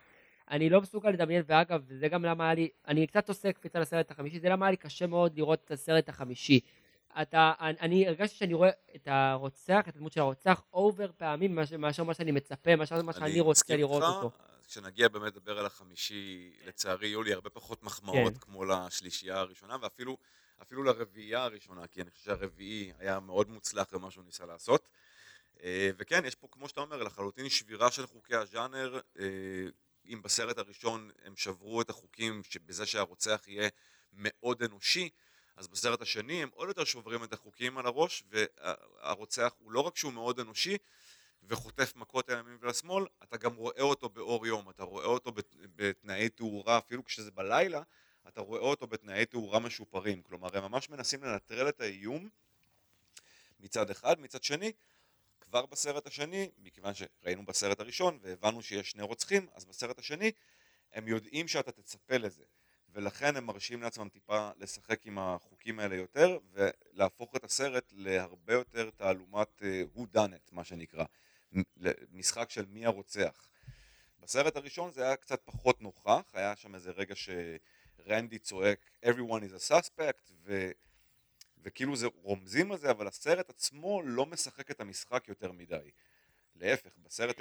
[0.50, 4.12] אני לא מסוגל לדמיין, ואגב, זה גם למה היה לי, אני קצת עושה קפיצה לסרט
[4.12, 6.60] החמישי, זה למה היה לי קשה מאוד לראות את הסרט החמישי.
[7.22, 12.04] אתה, אני, אני הרגשתי שאני רואה את הרוצח, את הדמות של הרוצח, אובר פעמים מאשר,
[12.04, 14.32] מה שאני מצפה, מאשר מה שאני רוצה לראות איתך, אותו.
[14.68, 18.39] כשנגיע באמת לדבר על החמישי, לצערי יהיו לי הרבה פחות מחמאות כן.
[18.39, 20.18] כמו לשלישייה הראשונה, ואפילו
[20.62, 24.89] אפילו לרביעייה הראשונה, כי אני חושב שהרביעי היה מאוד מוצלח במה שהוא ניסה לעשות.
[25.64, 29.00] אה, וכן, יש פה, כמו שאתה אומר, לחלוטין שבירה של חוקי הז'אנר.
[30.08, 33.70] אם בסרט הראשון הם שברו את החוקים בזה שהרוצח יהיה
[34.14, 35.10] מאוד אנושי,
[35.56, 39.97] אז בסרט השני הם עוד יותר שוברים את החוקים על הראש, והרוצח הוא לא רק
[39.97, 40.78] שהוא מאוד אנושי,
[41.43, 45.32] וחוטף מכות לימין ולשמאל, אתה גם רואה אותו באור יום, אתה רואה אותו
[45.76, 47.82] בתנאי תאורה, אפילו כשזה בלילה,
[48.28, 50.22] אתה רואה אותו בתנאי תאורה משופרים.
[50.22, 52.30] כלומר, הם ממש מנסים לנטרל את האיום
[53.60, 54.72] מצד אחד, מצד שני,
[55.46, 60.32] כבר בסרט השני, מכיוון שראינו בסרט הראשון והבנו שיש שני רוצחים, אז בסרט השני
[60.93, 62.43] הם יודעים שאתה תצפה לזה.
[62.96, 68.89] ולכן הם מרשים לעצמם טיפה לשחק עם החוקים האלה יותר ולהפוך את הסרט להרבה יותר
[68.89, 71.06] תעלומת uh, who done it מה שנקרא
[72.12, 73.48] משחק של מי הרוצח
[74.20, 79.70] בסרט הראשון זה היה קצת פחות נוכח היה שם איזה רגע שרנדי צועק everyone is
[79.70, 80.72] a suspect ו...
[81.66, 85.91] וכאילו זה רומזים על זה אבל הסרט עצמו לא משחק את המשחק יותר מדי
[86.55, 87.38] להפך בסרט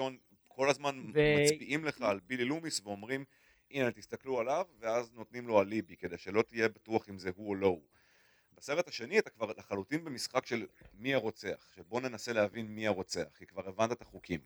[0.49, 1.35] כל הזמן ו...
[1.43, 3.25] מצביעים לך על בילי לומיס ואומרים
[3.71, 7.55] הנה תסתכלו עליו ואז נותנים לו אליבי כדי שלא תהיה בטוח אם זה הוא או
[7.55, 7.83] לא הוא.
[8.53, 13.47] בסרט השני אתה כבר לחלוטין במשחק של מי הרוצח, שבוא ננסה להבין מי הרוצח, כי
[13.47, 14.41] כבר הבנת את החוקים.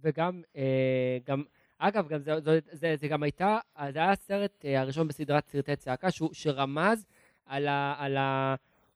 [0.00, 1.44] וגם, אה, גם,
[1.82, 3.58] אגב, גם זה, זה, זה, זה גם הייתה,
[3.92, 7.06] זה היה הסרט אה, הראשון בסדרת סרטי צעקה, שהוא, שרמז
[7.46, 8.16] על, ה, על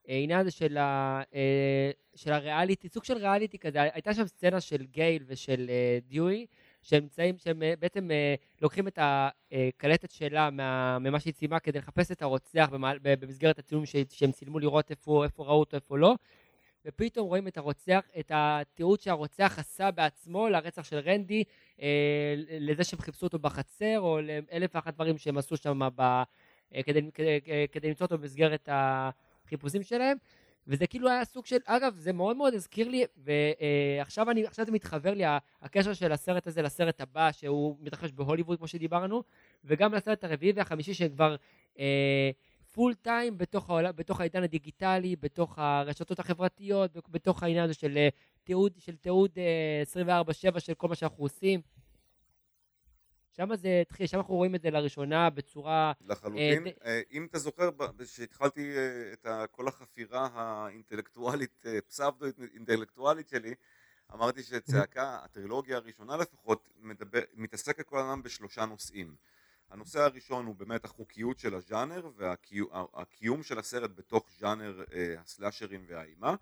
[0.08, 4.82] העניין הזה של, ה, אה, של הריאליטי, סוג של ריאליטי כזה, הייתה שם סצנה של
[4.82, 6.46] גייל ושל אה, דיואי,
[6.82, 8.08] שהם נמצאים, שהם בעצם
[8.62, 12.68] לוקחים את הקלטת שלה מה, ממה שהיא ציימה כדי לחפש את הרוצח
[13.02, 16.14] במסגרת הצילום שהם צילמו לראות איפה, איפה ראו אותו, איפה לא,
[16.84, 21.44] ופתאום רואים את הרוצח, את התיעוד שהרוצח עשה בעצמו לרצח של רנדי,
[21.82, 26.22] אה, לזה שהם חיפשו אותו בחצר, או לאלף ואחת דברים שהם עשו שם ב, אה,
[26.86, 27.40] כדי, כדי,
[27.72, 30.16] כדי למצוא אותו במסגרת החיפושים שלהם.
[30.66, 34.72] וזה כאילו היה סוג של, אגב, זה מאוד מאוד הזכיר לי, ועכשיו אני, עכשיו זה
[34.72, 35.24] מתחבר לי,
[35.62, 39.22] הקשר של הסרט הזה לסרט הבא, שהוא מתרחש בהוליווד, כמו שדיברנו,
[39.64, 41.36] וגם לסרט הרביעי והחמישי, שכבר
[41.78, 42.30] אה,
[42.74, 48.08] פול טיים בתוך, העולם, בתוך העידן הדיגיטלי, בתוך הרשתות החברתיות, בתוך העניין הזה של אה,
[48.44, 49.82] תיעוד, של תיעוד אה,
[50.56, 51.60] 24-7 של כל מה שאנחנו עושים.
[53.36, 55.92] שם זה התחיל, שם אנחנו רואים את זה לראשונה בצורה...
[56.00, 56.66] לחלוטין.
[56.84, 63.54] אה, אם אתה זוכר, כשהתחלתי אה, את כל החפירה האינטלקטואלית, אה, פסבדו-אינטלקטואלית שלי,
[64.14, 69.14] אמרתי שצעקה, הטרילוגיה הראשונה לפחות, מדבר, מתעסקת כל הזמן בשלושה נושאים.
[69.70, 74.84] הנושא הראשון הוא באמת החוקיות של הז'אנר והקיום של הסרט בתוך ז'אנר
[75.18, 76.34] הסלאשרים והאימה.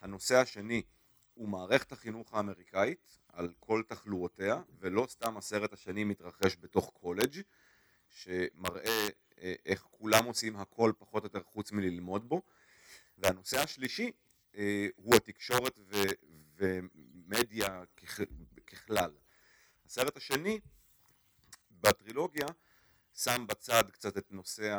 [0.00, 0.82] הנושא השני
[1.34, 7.40] הוא מערכת החינוך האמריקאית על כל תחלואותיה, ולא סתם הסרט השני מתרחש בתוך קולג'
[8.08, 9.08] שמראה
[9.40, 12.42] אה, איך כולם עושים הכל פחות או יותר חוץ מללמוד בו.
[13.18, 14.12] והנושא השלישי
[14.56, 15.96] אה, הוא התקשורת ו,
[16.56, 17.82] ומדיה
[18.66, 19.10] ככלל.
[19.86, 20.60] הסרט השני
[21.80, 22.46] בטרילוגיה
[23.14, 24.74] שם בצד קצת את נושא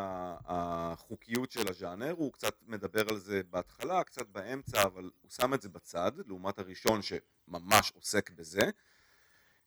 [0.45, 5.61] החוקיות של הז'אנר, הוא קצת מדבר על זה בהתחלה, קצת באמצע, אבל הוא שם את
[5.61, 8.69] זה בצד, לעומת הראשון שממש עוסק בזה,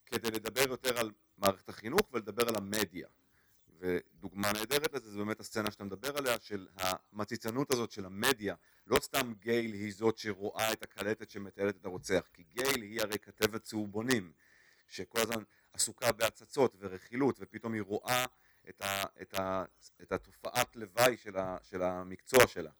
[0.06, 3.08] כדי לדבר יותר על מערכת החינוך ולדבר על המדיה.
[3.82, 8.54] ודוגמה נהדרת לזה זה באמת הסצנה שאתה מדבר עליה של המציצנות הזאת של המדיה
[8.86, 13.18] לא סתם גייל היא זאת שרואה את הקלטת שמתעלת את הרוצח כי גייל היא הרי
[13.18, 14.32] כתבת צהובונים
[14.88, 15.42] שכל הזמן
[15.72, 18.24] עסוקה בהצצות ורכילות ופתאום היא רואה
[18.68, 19.64] את, ה, את, ה,
[20.02, 22.70] את התופעת לוואי של, ה, של המקצוע שלה.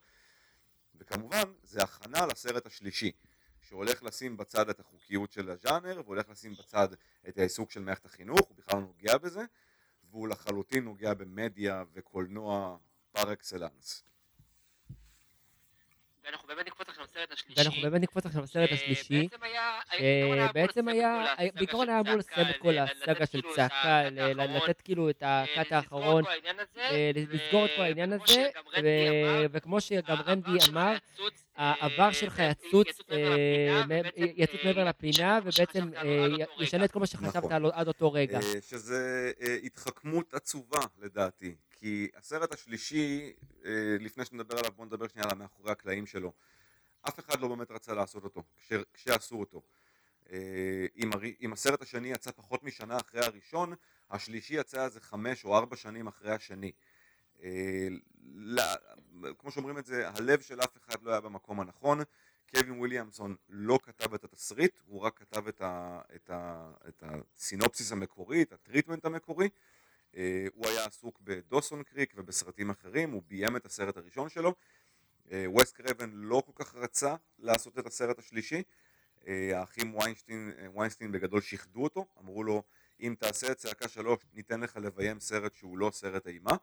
[0.95, 3.13] וכמובן זה הכנה לסרט השלישי
[3.61, 6.89] שהולך לשים בצד את החוקיות של הז'אנר והולך לשים בצד
[7.29, 9.45] את העיסוק של מערכת החינוך, הוא בכלל נוגע בזה
[10.11, 12.79] והוא לחלוטין נוגע במדיה וקולנוע
[13.13, 14.05] פר אקסלנס.
[16.25, 17.61] ואנחנו באמת נקפוץ עכשיו לסרט השלישי.
[17.61, 19.29] ואנחנו באמת נקפוץ עכשיו לסרט השלישי.
[20.49, 24.03] שבעצם היה, בעיקרון היה אמור לסיים את כל הסאגה של צעקה,
[24.35, 26.25] לתת כאילו את הקאט האחרון,
[27.15, 28.49] לסגור את כל העניין הזה,
[29.53, 30.97] וכמו שגם רנדי אמר,
[31.57, 32.89] העבר שלך יצוץ,
[34.17, 35.91] יצוץ מעבר לפינה, ובעצם
[36.61, 38.39] ישנה את כל מה שחשבת עד אותו רגע.
[38.61, 39.33] שזה
[39.65, 41.55] התחכמות עצובה לדעתי.
[41.83, 43.33] כי הסרט השלישי,
[43.65, 46.33] אה, לפני שנדבר עליו בוא נדבר שנייה על המאחורי הקלעים שלו.
[47.09, 48.43] אף אחד לא באמת רצה לעשות אותו,
[48.95, 49.63] כשעשו אותו.
[50.33, 51.11] אה, אם,
[51.41, 53.75] אם הסרט השני יצא פחות משנה אחרי הראשון,
[54.11, 56.73] השלישי יצא איזה חמש או ארבע שנים אחרי השני.
[57.43, 57.89] אה,
[59.39, 61.99] כמו שאומרים את זה, הלב של אף אחד לא היה במקום הנכון,
[62.51, 67.93] קווין וויליאמסון לא כתב את התסריט, הוא רק כתב את, ה, את, ה, את הסינופסיס
[67.93, 69.49] המקורי, את ה treatment המקורי.
[70.17, 74.55] אה, הוא היה עסוק בדוסון קריק ובסרטים אחרים, הוא ביים את הסרט הראשון שלו.
[75.47, 78.63] ווס קרייבן לא כל כך רצה לעשות את הסרט השלישי.
[79.27, 82.63] אה, האחים ויינסטין, אה, ויינסטין בגדול שיחדו אותו, אמרו לו
[83.01, 86.57] אם תעשה את צעקה שלוש ניתן לך לביים סרט שהוא לא סרט אימה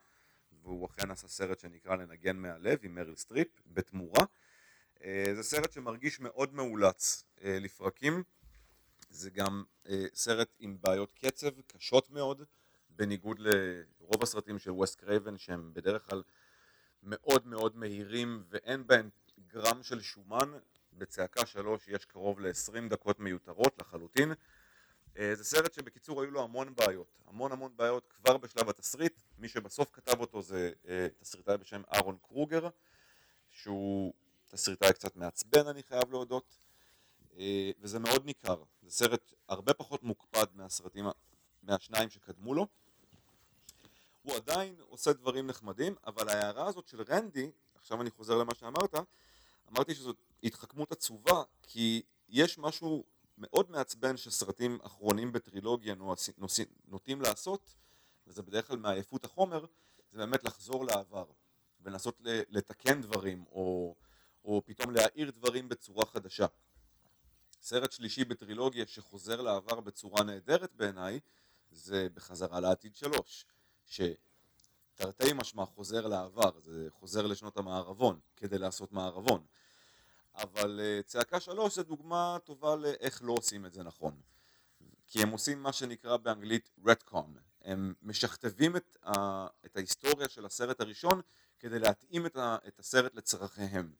[0.63, 4.25] והוא אכן עשה סרט שנקרא לנגן מהלב עם מריל סטריפ בתמורה
[5.03, 8.23] אה, זה סרט שמרגיש מאוד מאולץ לפרקים
[9.09, 9.63] זה גם
[10.13, 12.43] סרט עם בעיות קצב קשות מאוד
[12.99, 16.23] בניגוד לרוב הסרטים של ווס קרייבן שהם בדרך כלל
[17.03, 19.09] מאוד מאוד מהירים ואין בהם
[19.47, 20.51] גרם של שומן
[20.93, 24.31] בצעקה שלוש יש קרוב ל-20 דקות מיותרות לחלוטין.
[25.17, 29.47] אה, זה סרט שבקיצור היו לו המון בעיות, המון המון בעיות כבר בשלב התסריט, מי
[29.47, 32.69] שבסוף כתב אותו זה אה, תסריטאי בשם אהרון קרוגר,
[33.51, 34.13] שהוא
[34.47, 36.57] תסריטאי קצת מעצבן אני חייב להודות,
[37.37, 41.05] אה, וזה מאוד ניכר, זה סרט הרבה פחות מוקפד מהסרטים,
[41.63, 42.67] מהשניים שקדמו לו.
[44.21, 48.95] הוא עדיין עושה דברים נחמדים, אבל ההערה הזאת של רנדי, עכשיו אני חוזר למה שאמרת,
[49.71, 53.03] אמרתי שזאת התחכמות עצובה, כי יש משהו
[53.37, 55.95] מאוד מעצבן שסרטים אחרונים בטרילוגיה
[56.87, 57.75] נוטים לעשות,
[58.27, 59.65] וזה בדרך כלל מעייפות החומר,
[60.11, 61.25] זה באמת לחזור לעבר,
[61.81, 63.95] ולנסות לתקן דברים, או,
[64.45, 66.45] או פתאום להאיר דברים בצורה חדשה.
[67.61, 71.19] סרט שלישי בטרילוגיה שחוזר לעבר בצורה נהדרת בעיניי,
[71.71, 73.45] זה בחזרה לעתיד שלוש,
[73.89, 79.45] שתרתי משמע חוזר לעבר, זה חוזר לשנות המערבון, כדי לעשות מערבון.
[80.35, 84.21] אבל אה, צעקה שלוש זה דוגמה טובה לאיך לא עושים את זה נכון.
[85.07, 90.81] כי הם עושים מה שנקרא באנגלית רטקון, הם משכתבים את, ה, את ההיסטוריה של הסרט
[90.81, 91.21] הראשון
[91.59, 93.93] כדי להתאים את, ה, את הסרט לצרכיהם.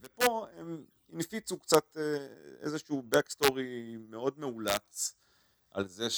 [0.00, 2.26] ופה הם הנפיצו קצת אה,
[2.60, 5.14] איזשהו backstory מאוד מאולץ
[5.70, 6.10] על זה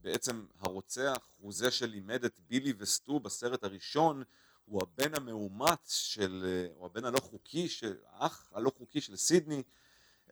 [0.00, 4.22] שבעצם אה, הרוצח הוא זה שלימד את בילי וסטו בסרט הראשון
[4.64, 9.62] הוא הבן המאומץ של, הוא הבן הלא חוקי, של, האח הלא חוקי של סידני,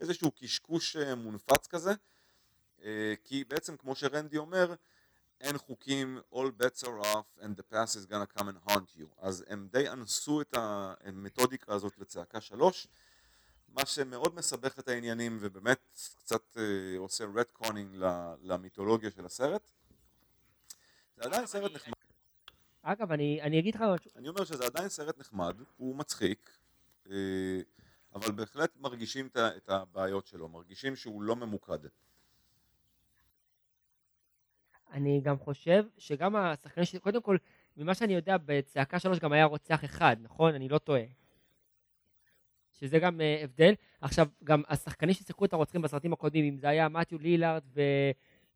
[0.01, 1.93] איזשהו קשקוש אה, מונפץ כזה,
[2.85, 4.75] אה, כי בעצם כמו שרנדי אומר,
[5.41, 9.07] אין חוקים, all bets are off and the past is gonna come and haunt you.
[9.19, 12.89] אז הם די אנסו את המתודיקה הזאת לצעקה שלוש,
[13.69, 15.79] מה שמאוד מסבך את העניינים ובאמת
[16.17, 17.97] קצת אה, עושה retconning
[18.43, 19.63] למיתולוגיה של הסרט.
[21.17, 21.95] זה עדיין סרט נחמד.
[22.83, 24.11] אגב, אני, אני אגיד לך משהו.
[24.17, 26.51] אני אומר שזה עדיין סרט נחמד, הוא מצחיק,
[27.11, 27.61] אה,
[28.15, 31.79] אבל בהחלט מרגישים את הבעיות שלו, מרגישים שהוא לא ממוקד.
[34.93, 37.37] אני גם חושב שגם השחקנים שלי, קודם כל,
[37.77, 40.55] ממה שאני יודע, בצעקה שלוש גם היה רוצח אחד, נכון?
[40.55, 41.03] אני לא טועה.
[42.81, 43.75] שזה גם uh, הבדל.
[44.01, 47.81] עכשיו, גם השחקנים ששיחקו את הרוצחים בסרטים הקודמים, אם זה היה מתיו לילארד ו...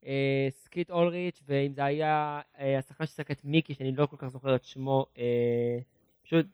[0.06, 4.28] אה, סקיט אולריץ', ואם זה היה אה, השחקן ששיחק את מיקי, שאני לא כל כך
[4.28, 5.78] זוכר את שמו, אה,
[6.22, 6.46] פשוט...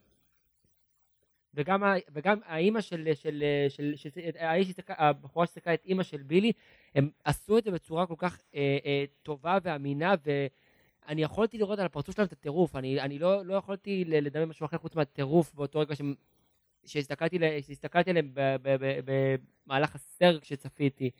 [1.54, 4.12] וגם, וגם האימא של, של, של, של,
[4.64, 6.52] של הבחורה ששיחקה את אימא של בילי,
[6.94, 11.86] הם עשו את זה בצורה כל כך אה, אה, טובה ואמינה, ואני יכולתי לראות על
[11.86, 15.78] הפרצוף שלהם את הטירוף, אני, אני לא, לא יכולתי לדמיין משהו אחר חוץ מהטירוף באותו
[15.80, 15.94] רגע
[16.88, 18.32] שהסתכלתי עליהם
[19.66, 21.10] במהלך הסרט כשצפיתי.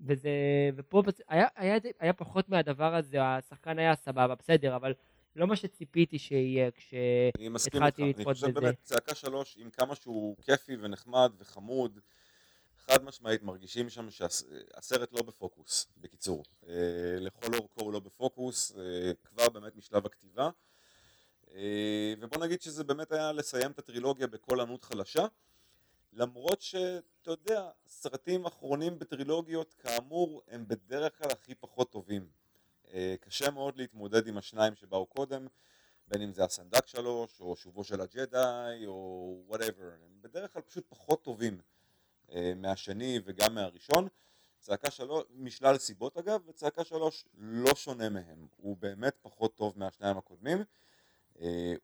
[0.00, 0.30] וזה,
[0.76, 4.94] ופה היה, היה, היה פחות מהדבר הזה, השחקן היה סבבה, בסדר, אבל
[5.36, 8.46] לא מה שציפיתי שיהיה כשהתחלתי לצפות בזה.
[8.46, 11.98] אני חושב באמת, צעקה שלוש, עם כמה שהוא כיפי ונחמד וחמוד,
[12.76, 16.44] חד משמעית מרגישים שם שהסרט לא בפוקוס, בקיצור.
[16.68, 20.50] אה, לכל אורכו הוא לא בפוקוס, אה, כבר באמת משלב הכתיבה.
[21.54, 25.26] אה, ובוא נגיד שזה באמת היה לסיים את הטרילוגיה בקול ענות חלשה.
[26.12, 32.28] למרות שאתה יודע, סרטים אחרונים בטרילוגיות כאמור הם בדרך כלל הכי פחות טובים.
[32.92, 35.46] אה, קשה מאוד להתמודד עם השניים שבאו קודם,
[36.08, 40.84] בין אם זה הסנדק שלוש, או שובו של הג'די, או וואטאבר, הם בדרך כלל פשוט
[40.88, 41.60] פחות טובים
[42.32, 44.08] אה, מהשני וגם מהראשון.
[44.60, 50.18] צעקה שלוש, משלל סיבות אגב, וצעקה שלוש לא שונה מהם, הוא באמת פחות טוב מהשניים
[50.18, 50.64] הקודמים,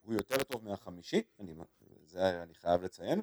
[0.01, 1.53] הוא יותר טוב מהחמישי, אני,
[2.05, 3.21] זה אני חייב לציין.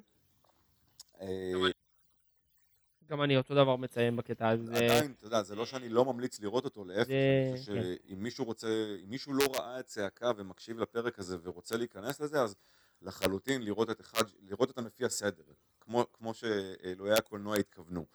[3.07, 4.75] גם אני אותו דבר מציין בקטע הזה.
[4.75, 7.83] עדיין, אתה יודע, זה לא שאני לא ממליץ לראות אותו, להפך, אני חושב כן.
[7.83, 12.43] שאם מישהו רוצה, אם מישהו לא ראה את צעקה ומקשיב לפרק הזה ורוצה להיכנס לזה,
[12.43, 12.55] אז
[13.03, 15.43] לחלוטין לראות את, אחד, לראות אותם לפי הסדר,
[15.81, 18.07] כמו, כמו שאלוהי הקולנוע התכוונו.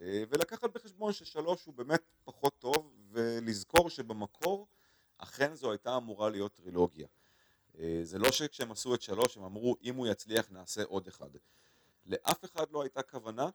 [0.00, 4.68] אה, ולקחת בחשבון ששלוש הוא באמת פחות טוב, ולזכור שבמקור
[5.18, 7.06] אכן זו הייתה אמורה להיות טרילוגיה.
[7.78, 11.30] אה, זה לא שכשהם עשו את שלוש הם אמרו אם הוא יצליח נעשה עוד אחד.
[12.06, 13.48] לאף אחד לא הייתה כוונה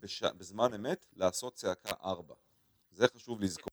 [0.00, 0.22] בש...
[0.22, 2.34] בזמן אמת לעשות צעקה 4.
[2.90, 3.70] זה חשוב לזכור.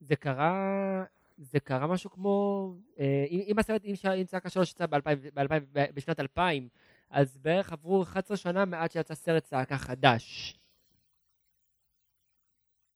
[0.00, 1.04] זה קרה,
[1.38, 2.66] זה קרה משהו כמו,
[2.98, 6.68] אה, אם, הסרט, אם, אם צעקה שלוש יצא ב-2000 ב- בשנת 2000,
[7.10, 10.56] אז בערך עברו 11 שנה מעד שיצא סרט צעקה חדש.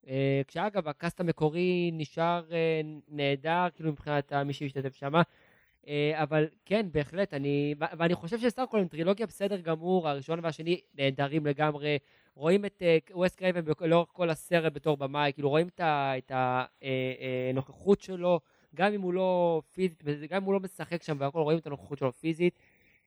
[0.07, 2.51] אה, כשאגב, ה cast המקורי נשאר
[3.09, 5.13] נהדר, כאילו מבחינת מי שהשתתף שם,
[6.15, 11.47] אבל כן, בהחלט, אני, ואני חושב שסך הכל עם טרילוגיה בסדר גמור, הראשון והשני נהדרים
[11.47, 11.99] לגמרי,
[12.35, 12.83] רואים את
[13.13, 16.33] ווס קרייבן לאורך כל הסרט בתור במאי, כאילו רואים את
[17.51, 18.41] הנוכחות שלו,
[18.75, 21.99] גם אם הוא לא פיזית, גם אם הוא לא משחק שם והכל, רואים את הנוכחות
[21.99, 22.59] שלו פיזית,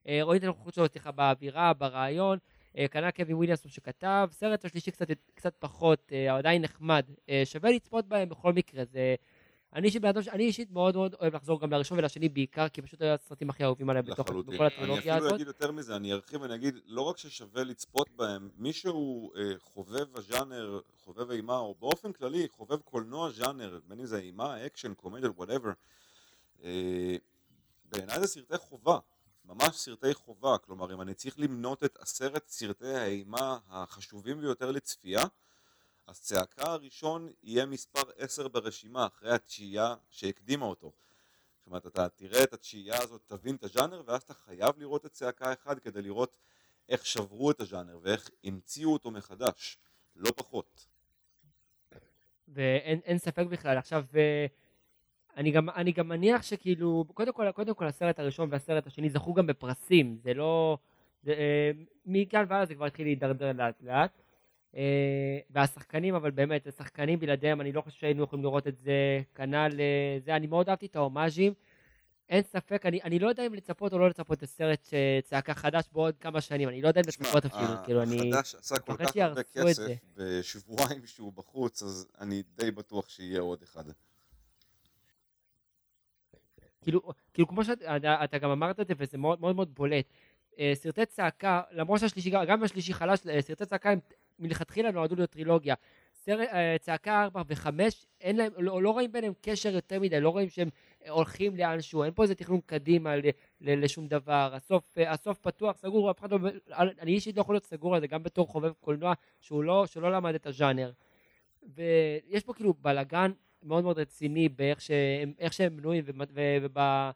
[0.08, 2.38] אה, רואים את הנוכחות שלו, סליחה, באווירה, ברעיון,
[2.78, 7.06] אה, כנ"ל קווין וויליאמסון שכתב, סרט השלישי קצת, קצת פחות, אה, עדיין נחמד,
[7.44, 9.14] שווה לצפות בהם בכל מקרה, זה...
[9.74, 12.82] אני אישית, בן אדם אני אישית מאוד מאוד אוהב לחזור גם לראשון ולשני בעיקר, כי
[12.82, 14.54] פשוט היו הסרטים הכי אהובים עליי בתוך לחלוטין.
[14.54, 15.34] בכל אני הטרילוגיה אפילו הזאת.
[15.34, 19.52] אגיד יותר מזה, אני ארחיב ואני אגיד, לא רק ששווה לצפות בהם, מי שהוא אה,
[19.58, 24.94] חובב הז'אנר, חובב אימה, או באופן כללי חובב קולנוע ז'אנר, בין אם זה אימה, אקשן,
[24.94, 25.70] קומדיה, whatever,
[26.64, 27.16] אה,
[27.84, 28.98] בעיניי זה סרטי חובה,
[29.44, 35.24] ממש סרטי חובה, כלומר אם אני צריך למנות את עשרת סרטי האימה החשובים ביותר לצפייה,
[36.08, 40.92] אז צעקה הראשון יהיה מספר 10 ברשימה אחרי התשיעייה שהקדימה אותו.
[41.58, 45.12] זאת אומרת, אתה תראה את התשיעייה הזאת, תבין את הז'אנר, ואז אתה חייב לראות את
[45.12, 46.36] צעקה אחד כדי לראות
[46.88, 49.78] איך שברו את הז'אנר ואיך המציאו אותו מחדש,
[50.16, 50.86] לא פחות.
[52.48, 53.78] ואין אין ספק בכלל.
[53.78, 54.46] עכשיו, אה,
[55.36, 59.34] אני גם, אני גם מניח שכאילו, קודם כל, קודם כל הסרט הראשון והסרט השני זכו
[59.34, 60.78] גם בפרסים, זה לא...
[61.22, 61.70] זה, אה,
[62.06, 64.22] מכאן והלאה זה כבר התחיל להידרדר לאט לאט.
[64.76, 69.22] אה, והשחקנים, אבל באמת, השחקנים בלעדיהם, אני לא חושב שהיינו יכולים לראות את זה.
[69.34, 71.52] כנ"ל אה, זה, אני מאוד אהבתי את ההומאז'ים.
[72.28, 75.84] אין ספק, אני, אני לא יודע אם לצפות או לא לצפות לסרט אה, צעקה חדש
[75.92, 78.30] בעוד כמה שנים, אני לא יודע אם לצפות אפילו, כאילו אני...
[78.32, 79.86] החדש עשה כל כך הרבה כסף.
[80.16, 83.84] בשבועיים שהוא בחוץ, אז אני די בטוח שיהיה עוד אחד.
[86.82, 87.00] כאילו,
[87.34, 90.04] כאילו כמו שאתה אתה גם אמרת את זה וזה מאוד מאוד מאוד בולט.
[90.58, 93.98] אה, סרטי צעקה, למרות שהשלישי, גם השלישי חלש, אה, סרטי צעקה הם
[94.38, 95.74] מלכתחילה נועדו להיות טרילוגיה.
[96.28, 97.68] אה, צעקה 4 ו-5,
[98.20, 100.68] אין להם, לא, לא רואים ביניהם קשר יותר מדי, לא רואים שהם
[101.04, 103.20] אה, הולכים לאנשהו, אין פה איזה תכנון קדימה ל,
[103.60, 104.50] ל, לשום דבר.
[104.54, 106.38] הסוף, אה, הסוף פתוח, סגור, אף אחד לא,
[106.78, 110.12] אני אישית לא יכול להיות סגור על זה, גם בתור חובב קולנוע, שהוא לא, שלא
[110.12, 110.92] למד את הז'אנר.
[111.62, 113.32] ויש פה כאילו בלאגן
[113.62, 117.10] מאוד מאוד רציני באיך שהם, שהם בנויים ובמה-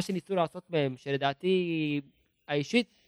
[0.00, 2.00] שניסו לעשות מהם, שלדעתי
[2.48, 3.03] האישית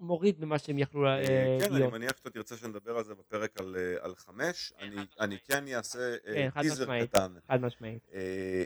[0.00, 1.92] מוריד ממה שהם יכלו אה, כן, אני להיות.
[1.92, 4.72] מניח שאתה תרצה שנדבר על זה בפרק על, אה, על חמש.
[4.78, 5.38] כן, אני.
[5.38, 7.10] כן אעשה אה, כן, חד טיזר משמעית.
[7.10, 7.34] קטן.
[7.48, 8.08] חד משמעית.
[8.12, 8.64] אה,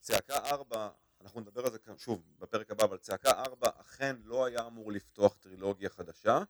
[0.00, 0.88] צעקה 4,
[1.22, 5.36] אנחנו נדבר על זה שוב בפרק הבא, אבל צעקה 4 אכן לא היה אמור לפתוח
[5.40, 6.42] טרילוגיה חדשה.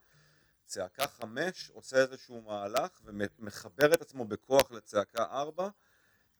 [0.66, 5.68] צעקה 5 עושה איזשהו מהלך ומחבר את עצמו בכוח לצעקה 4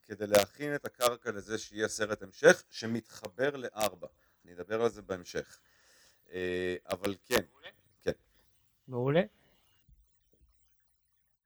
[0.05, 4.07] כדי להכין את הקרקע לזה שיהיה סרט המשך שמתחבר ל-4.
[4.45, 5.59] אני אדבר על זה בהמשך.
[6.33, 7.69] אה, אבל כן, מעולה.
[8.03, 8.11] כן.
[8.87, 9.21] מעולה.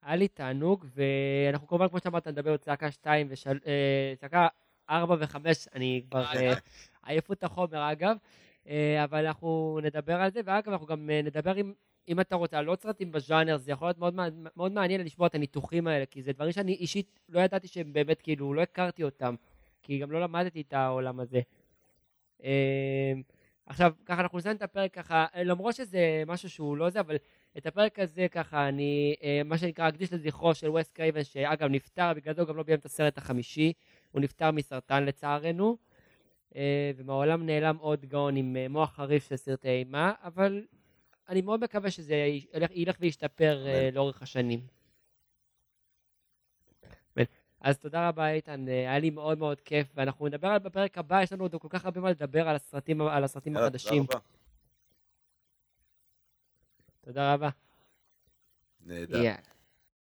[0.01, 3.59] היה לי תענוג, ואנחנו כמובן, כמו שאמרת, נדבר על צעקה 2 ושל...
[3.67, 4.47] אה, צעקה
[4.89, 5.35] 4 ו-5,
[5.75, 6.25] אני כבר...
[6.35, 6.53] אה,
[7.05, 8.17] עייפות החומר אגב,
[9.03, 11.73] אבל אנחנו נדבר על זה, ואגב, אנחנו גם נדבר עם...
[12.07, 13.97] אם אתה רוצה על עוד סרטים בז'אנר, זה יכול להיות
[14.55, 18.21] מאוד מעניין לשמוע את הניתוחים האלה, כי זה דברים שאני אישית לא ידעתי שהם באמת,
[18.21, 19.35] כאילו, לא הכרתי אותם,
[19.83, 21.41] כי גם לא למדתי את העולם הזה.
[23.69, 27.15] עכשיו, ככה אנחנו נסיים את הפרק ככה, אה, למרות שזה משהו שהוא לא זה, אבל
[27.57, 32.13] את הפרק הזה ככה אני, אה, מה שנקרא, אקדיש לזכרו של וס קרייבן, שאגב נפטר,
[32.15, 33.73] בגלל זה הוא גם לא ביים את הסרט החמישי,
[34.11, 35.77] הוא נפטר מסרטן לצערנו,
[36.55, 40.65] אה, ומהעולם נעלם עוד גאון עם מוח חריף של סרטי אימה, אבל
[41.29, 42.15] אני מאוד מקווה שזה
[42.53, 43.65] ילך, ילך וישתפר.
[43.93, 44.78] לאורך השנים.
[47.61, 51.21] אז תודה רבה איתן, אה, היה לי מאוד מאוד כיף, ואנחנו נדבר על בפרק הבא,
[51.21, 54.05] יש לנו עוד כל כך הרבה מה לדבר על הסרטים, על הסרטים יאללה, החדשים.
[54.05, 54.25] תודה רבה.
[57.01, 57.49] תודה רבה.
[58.85, 59.17] נהדר.
[59.17, 59.58] יאללה.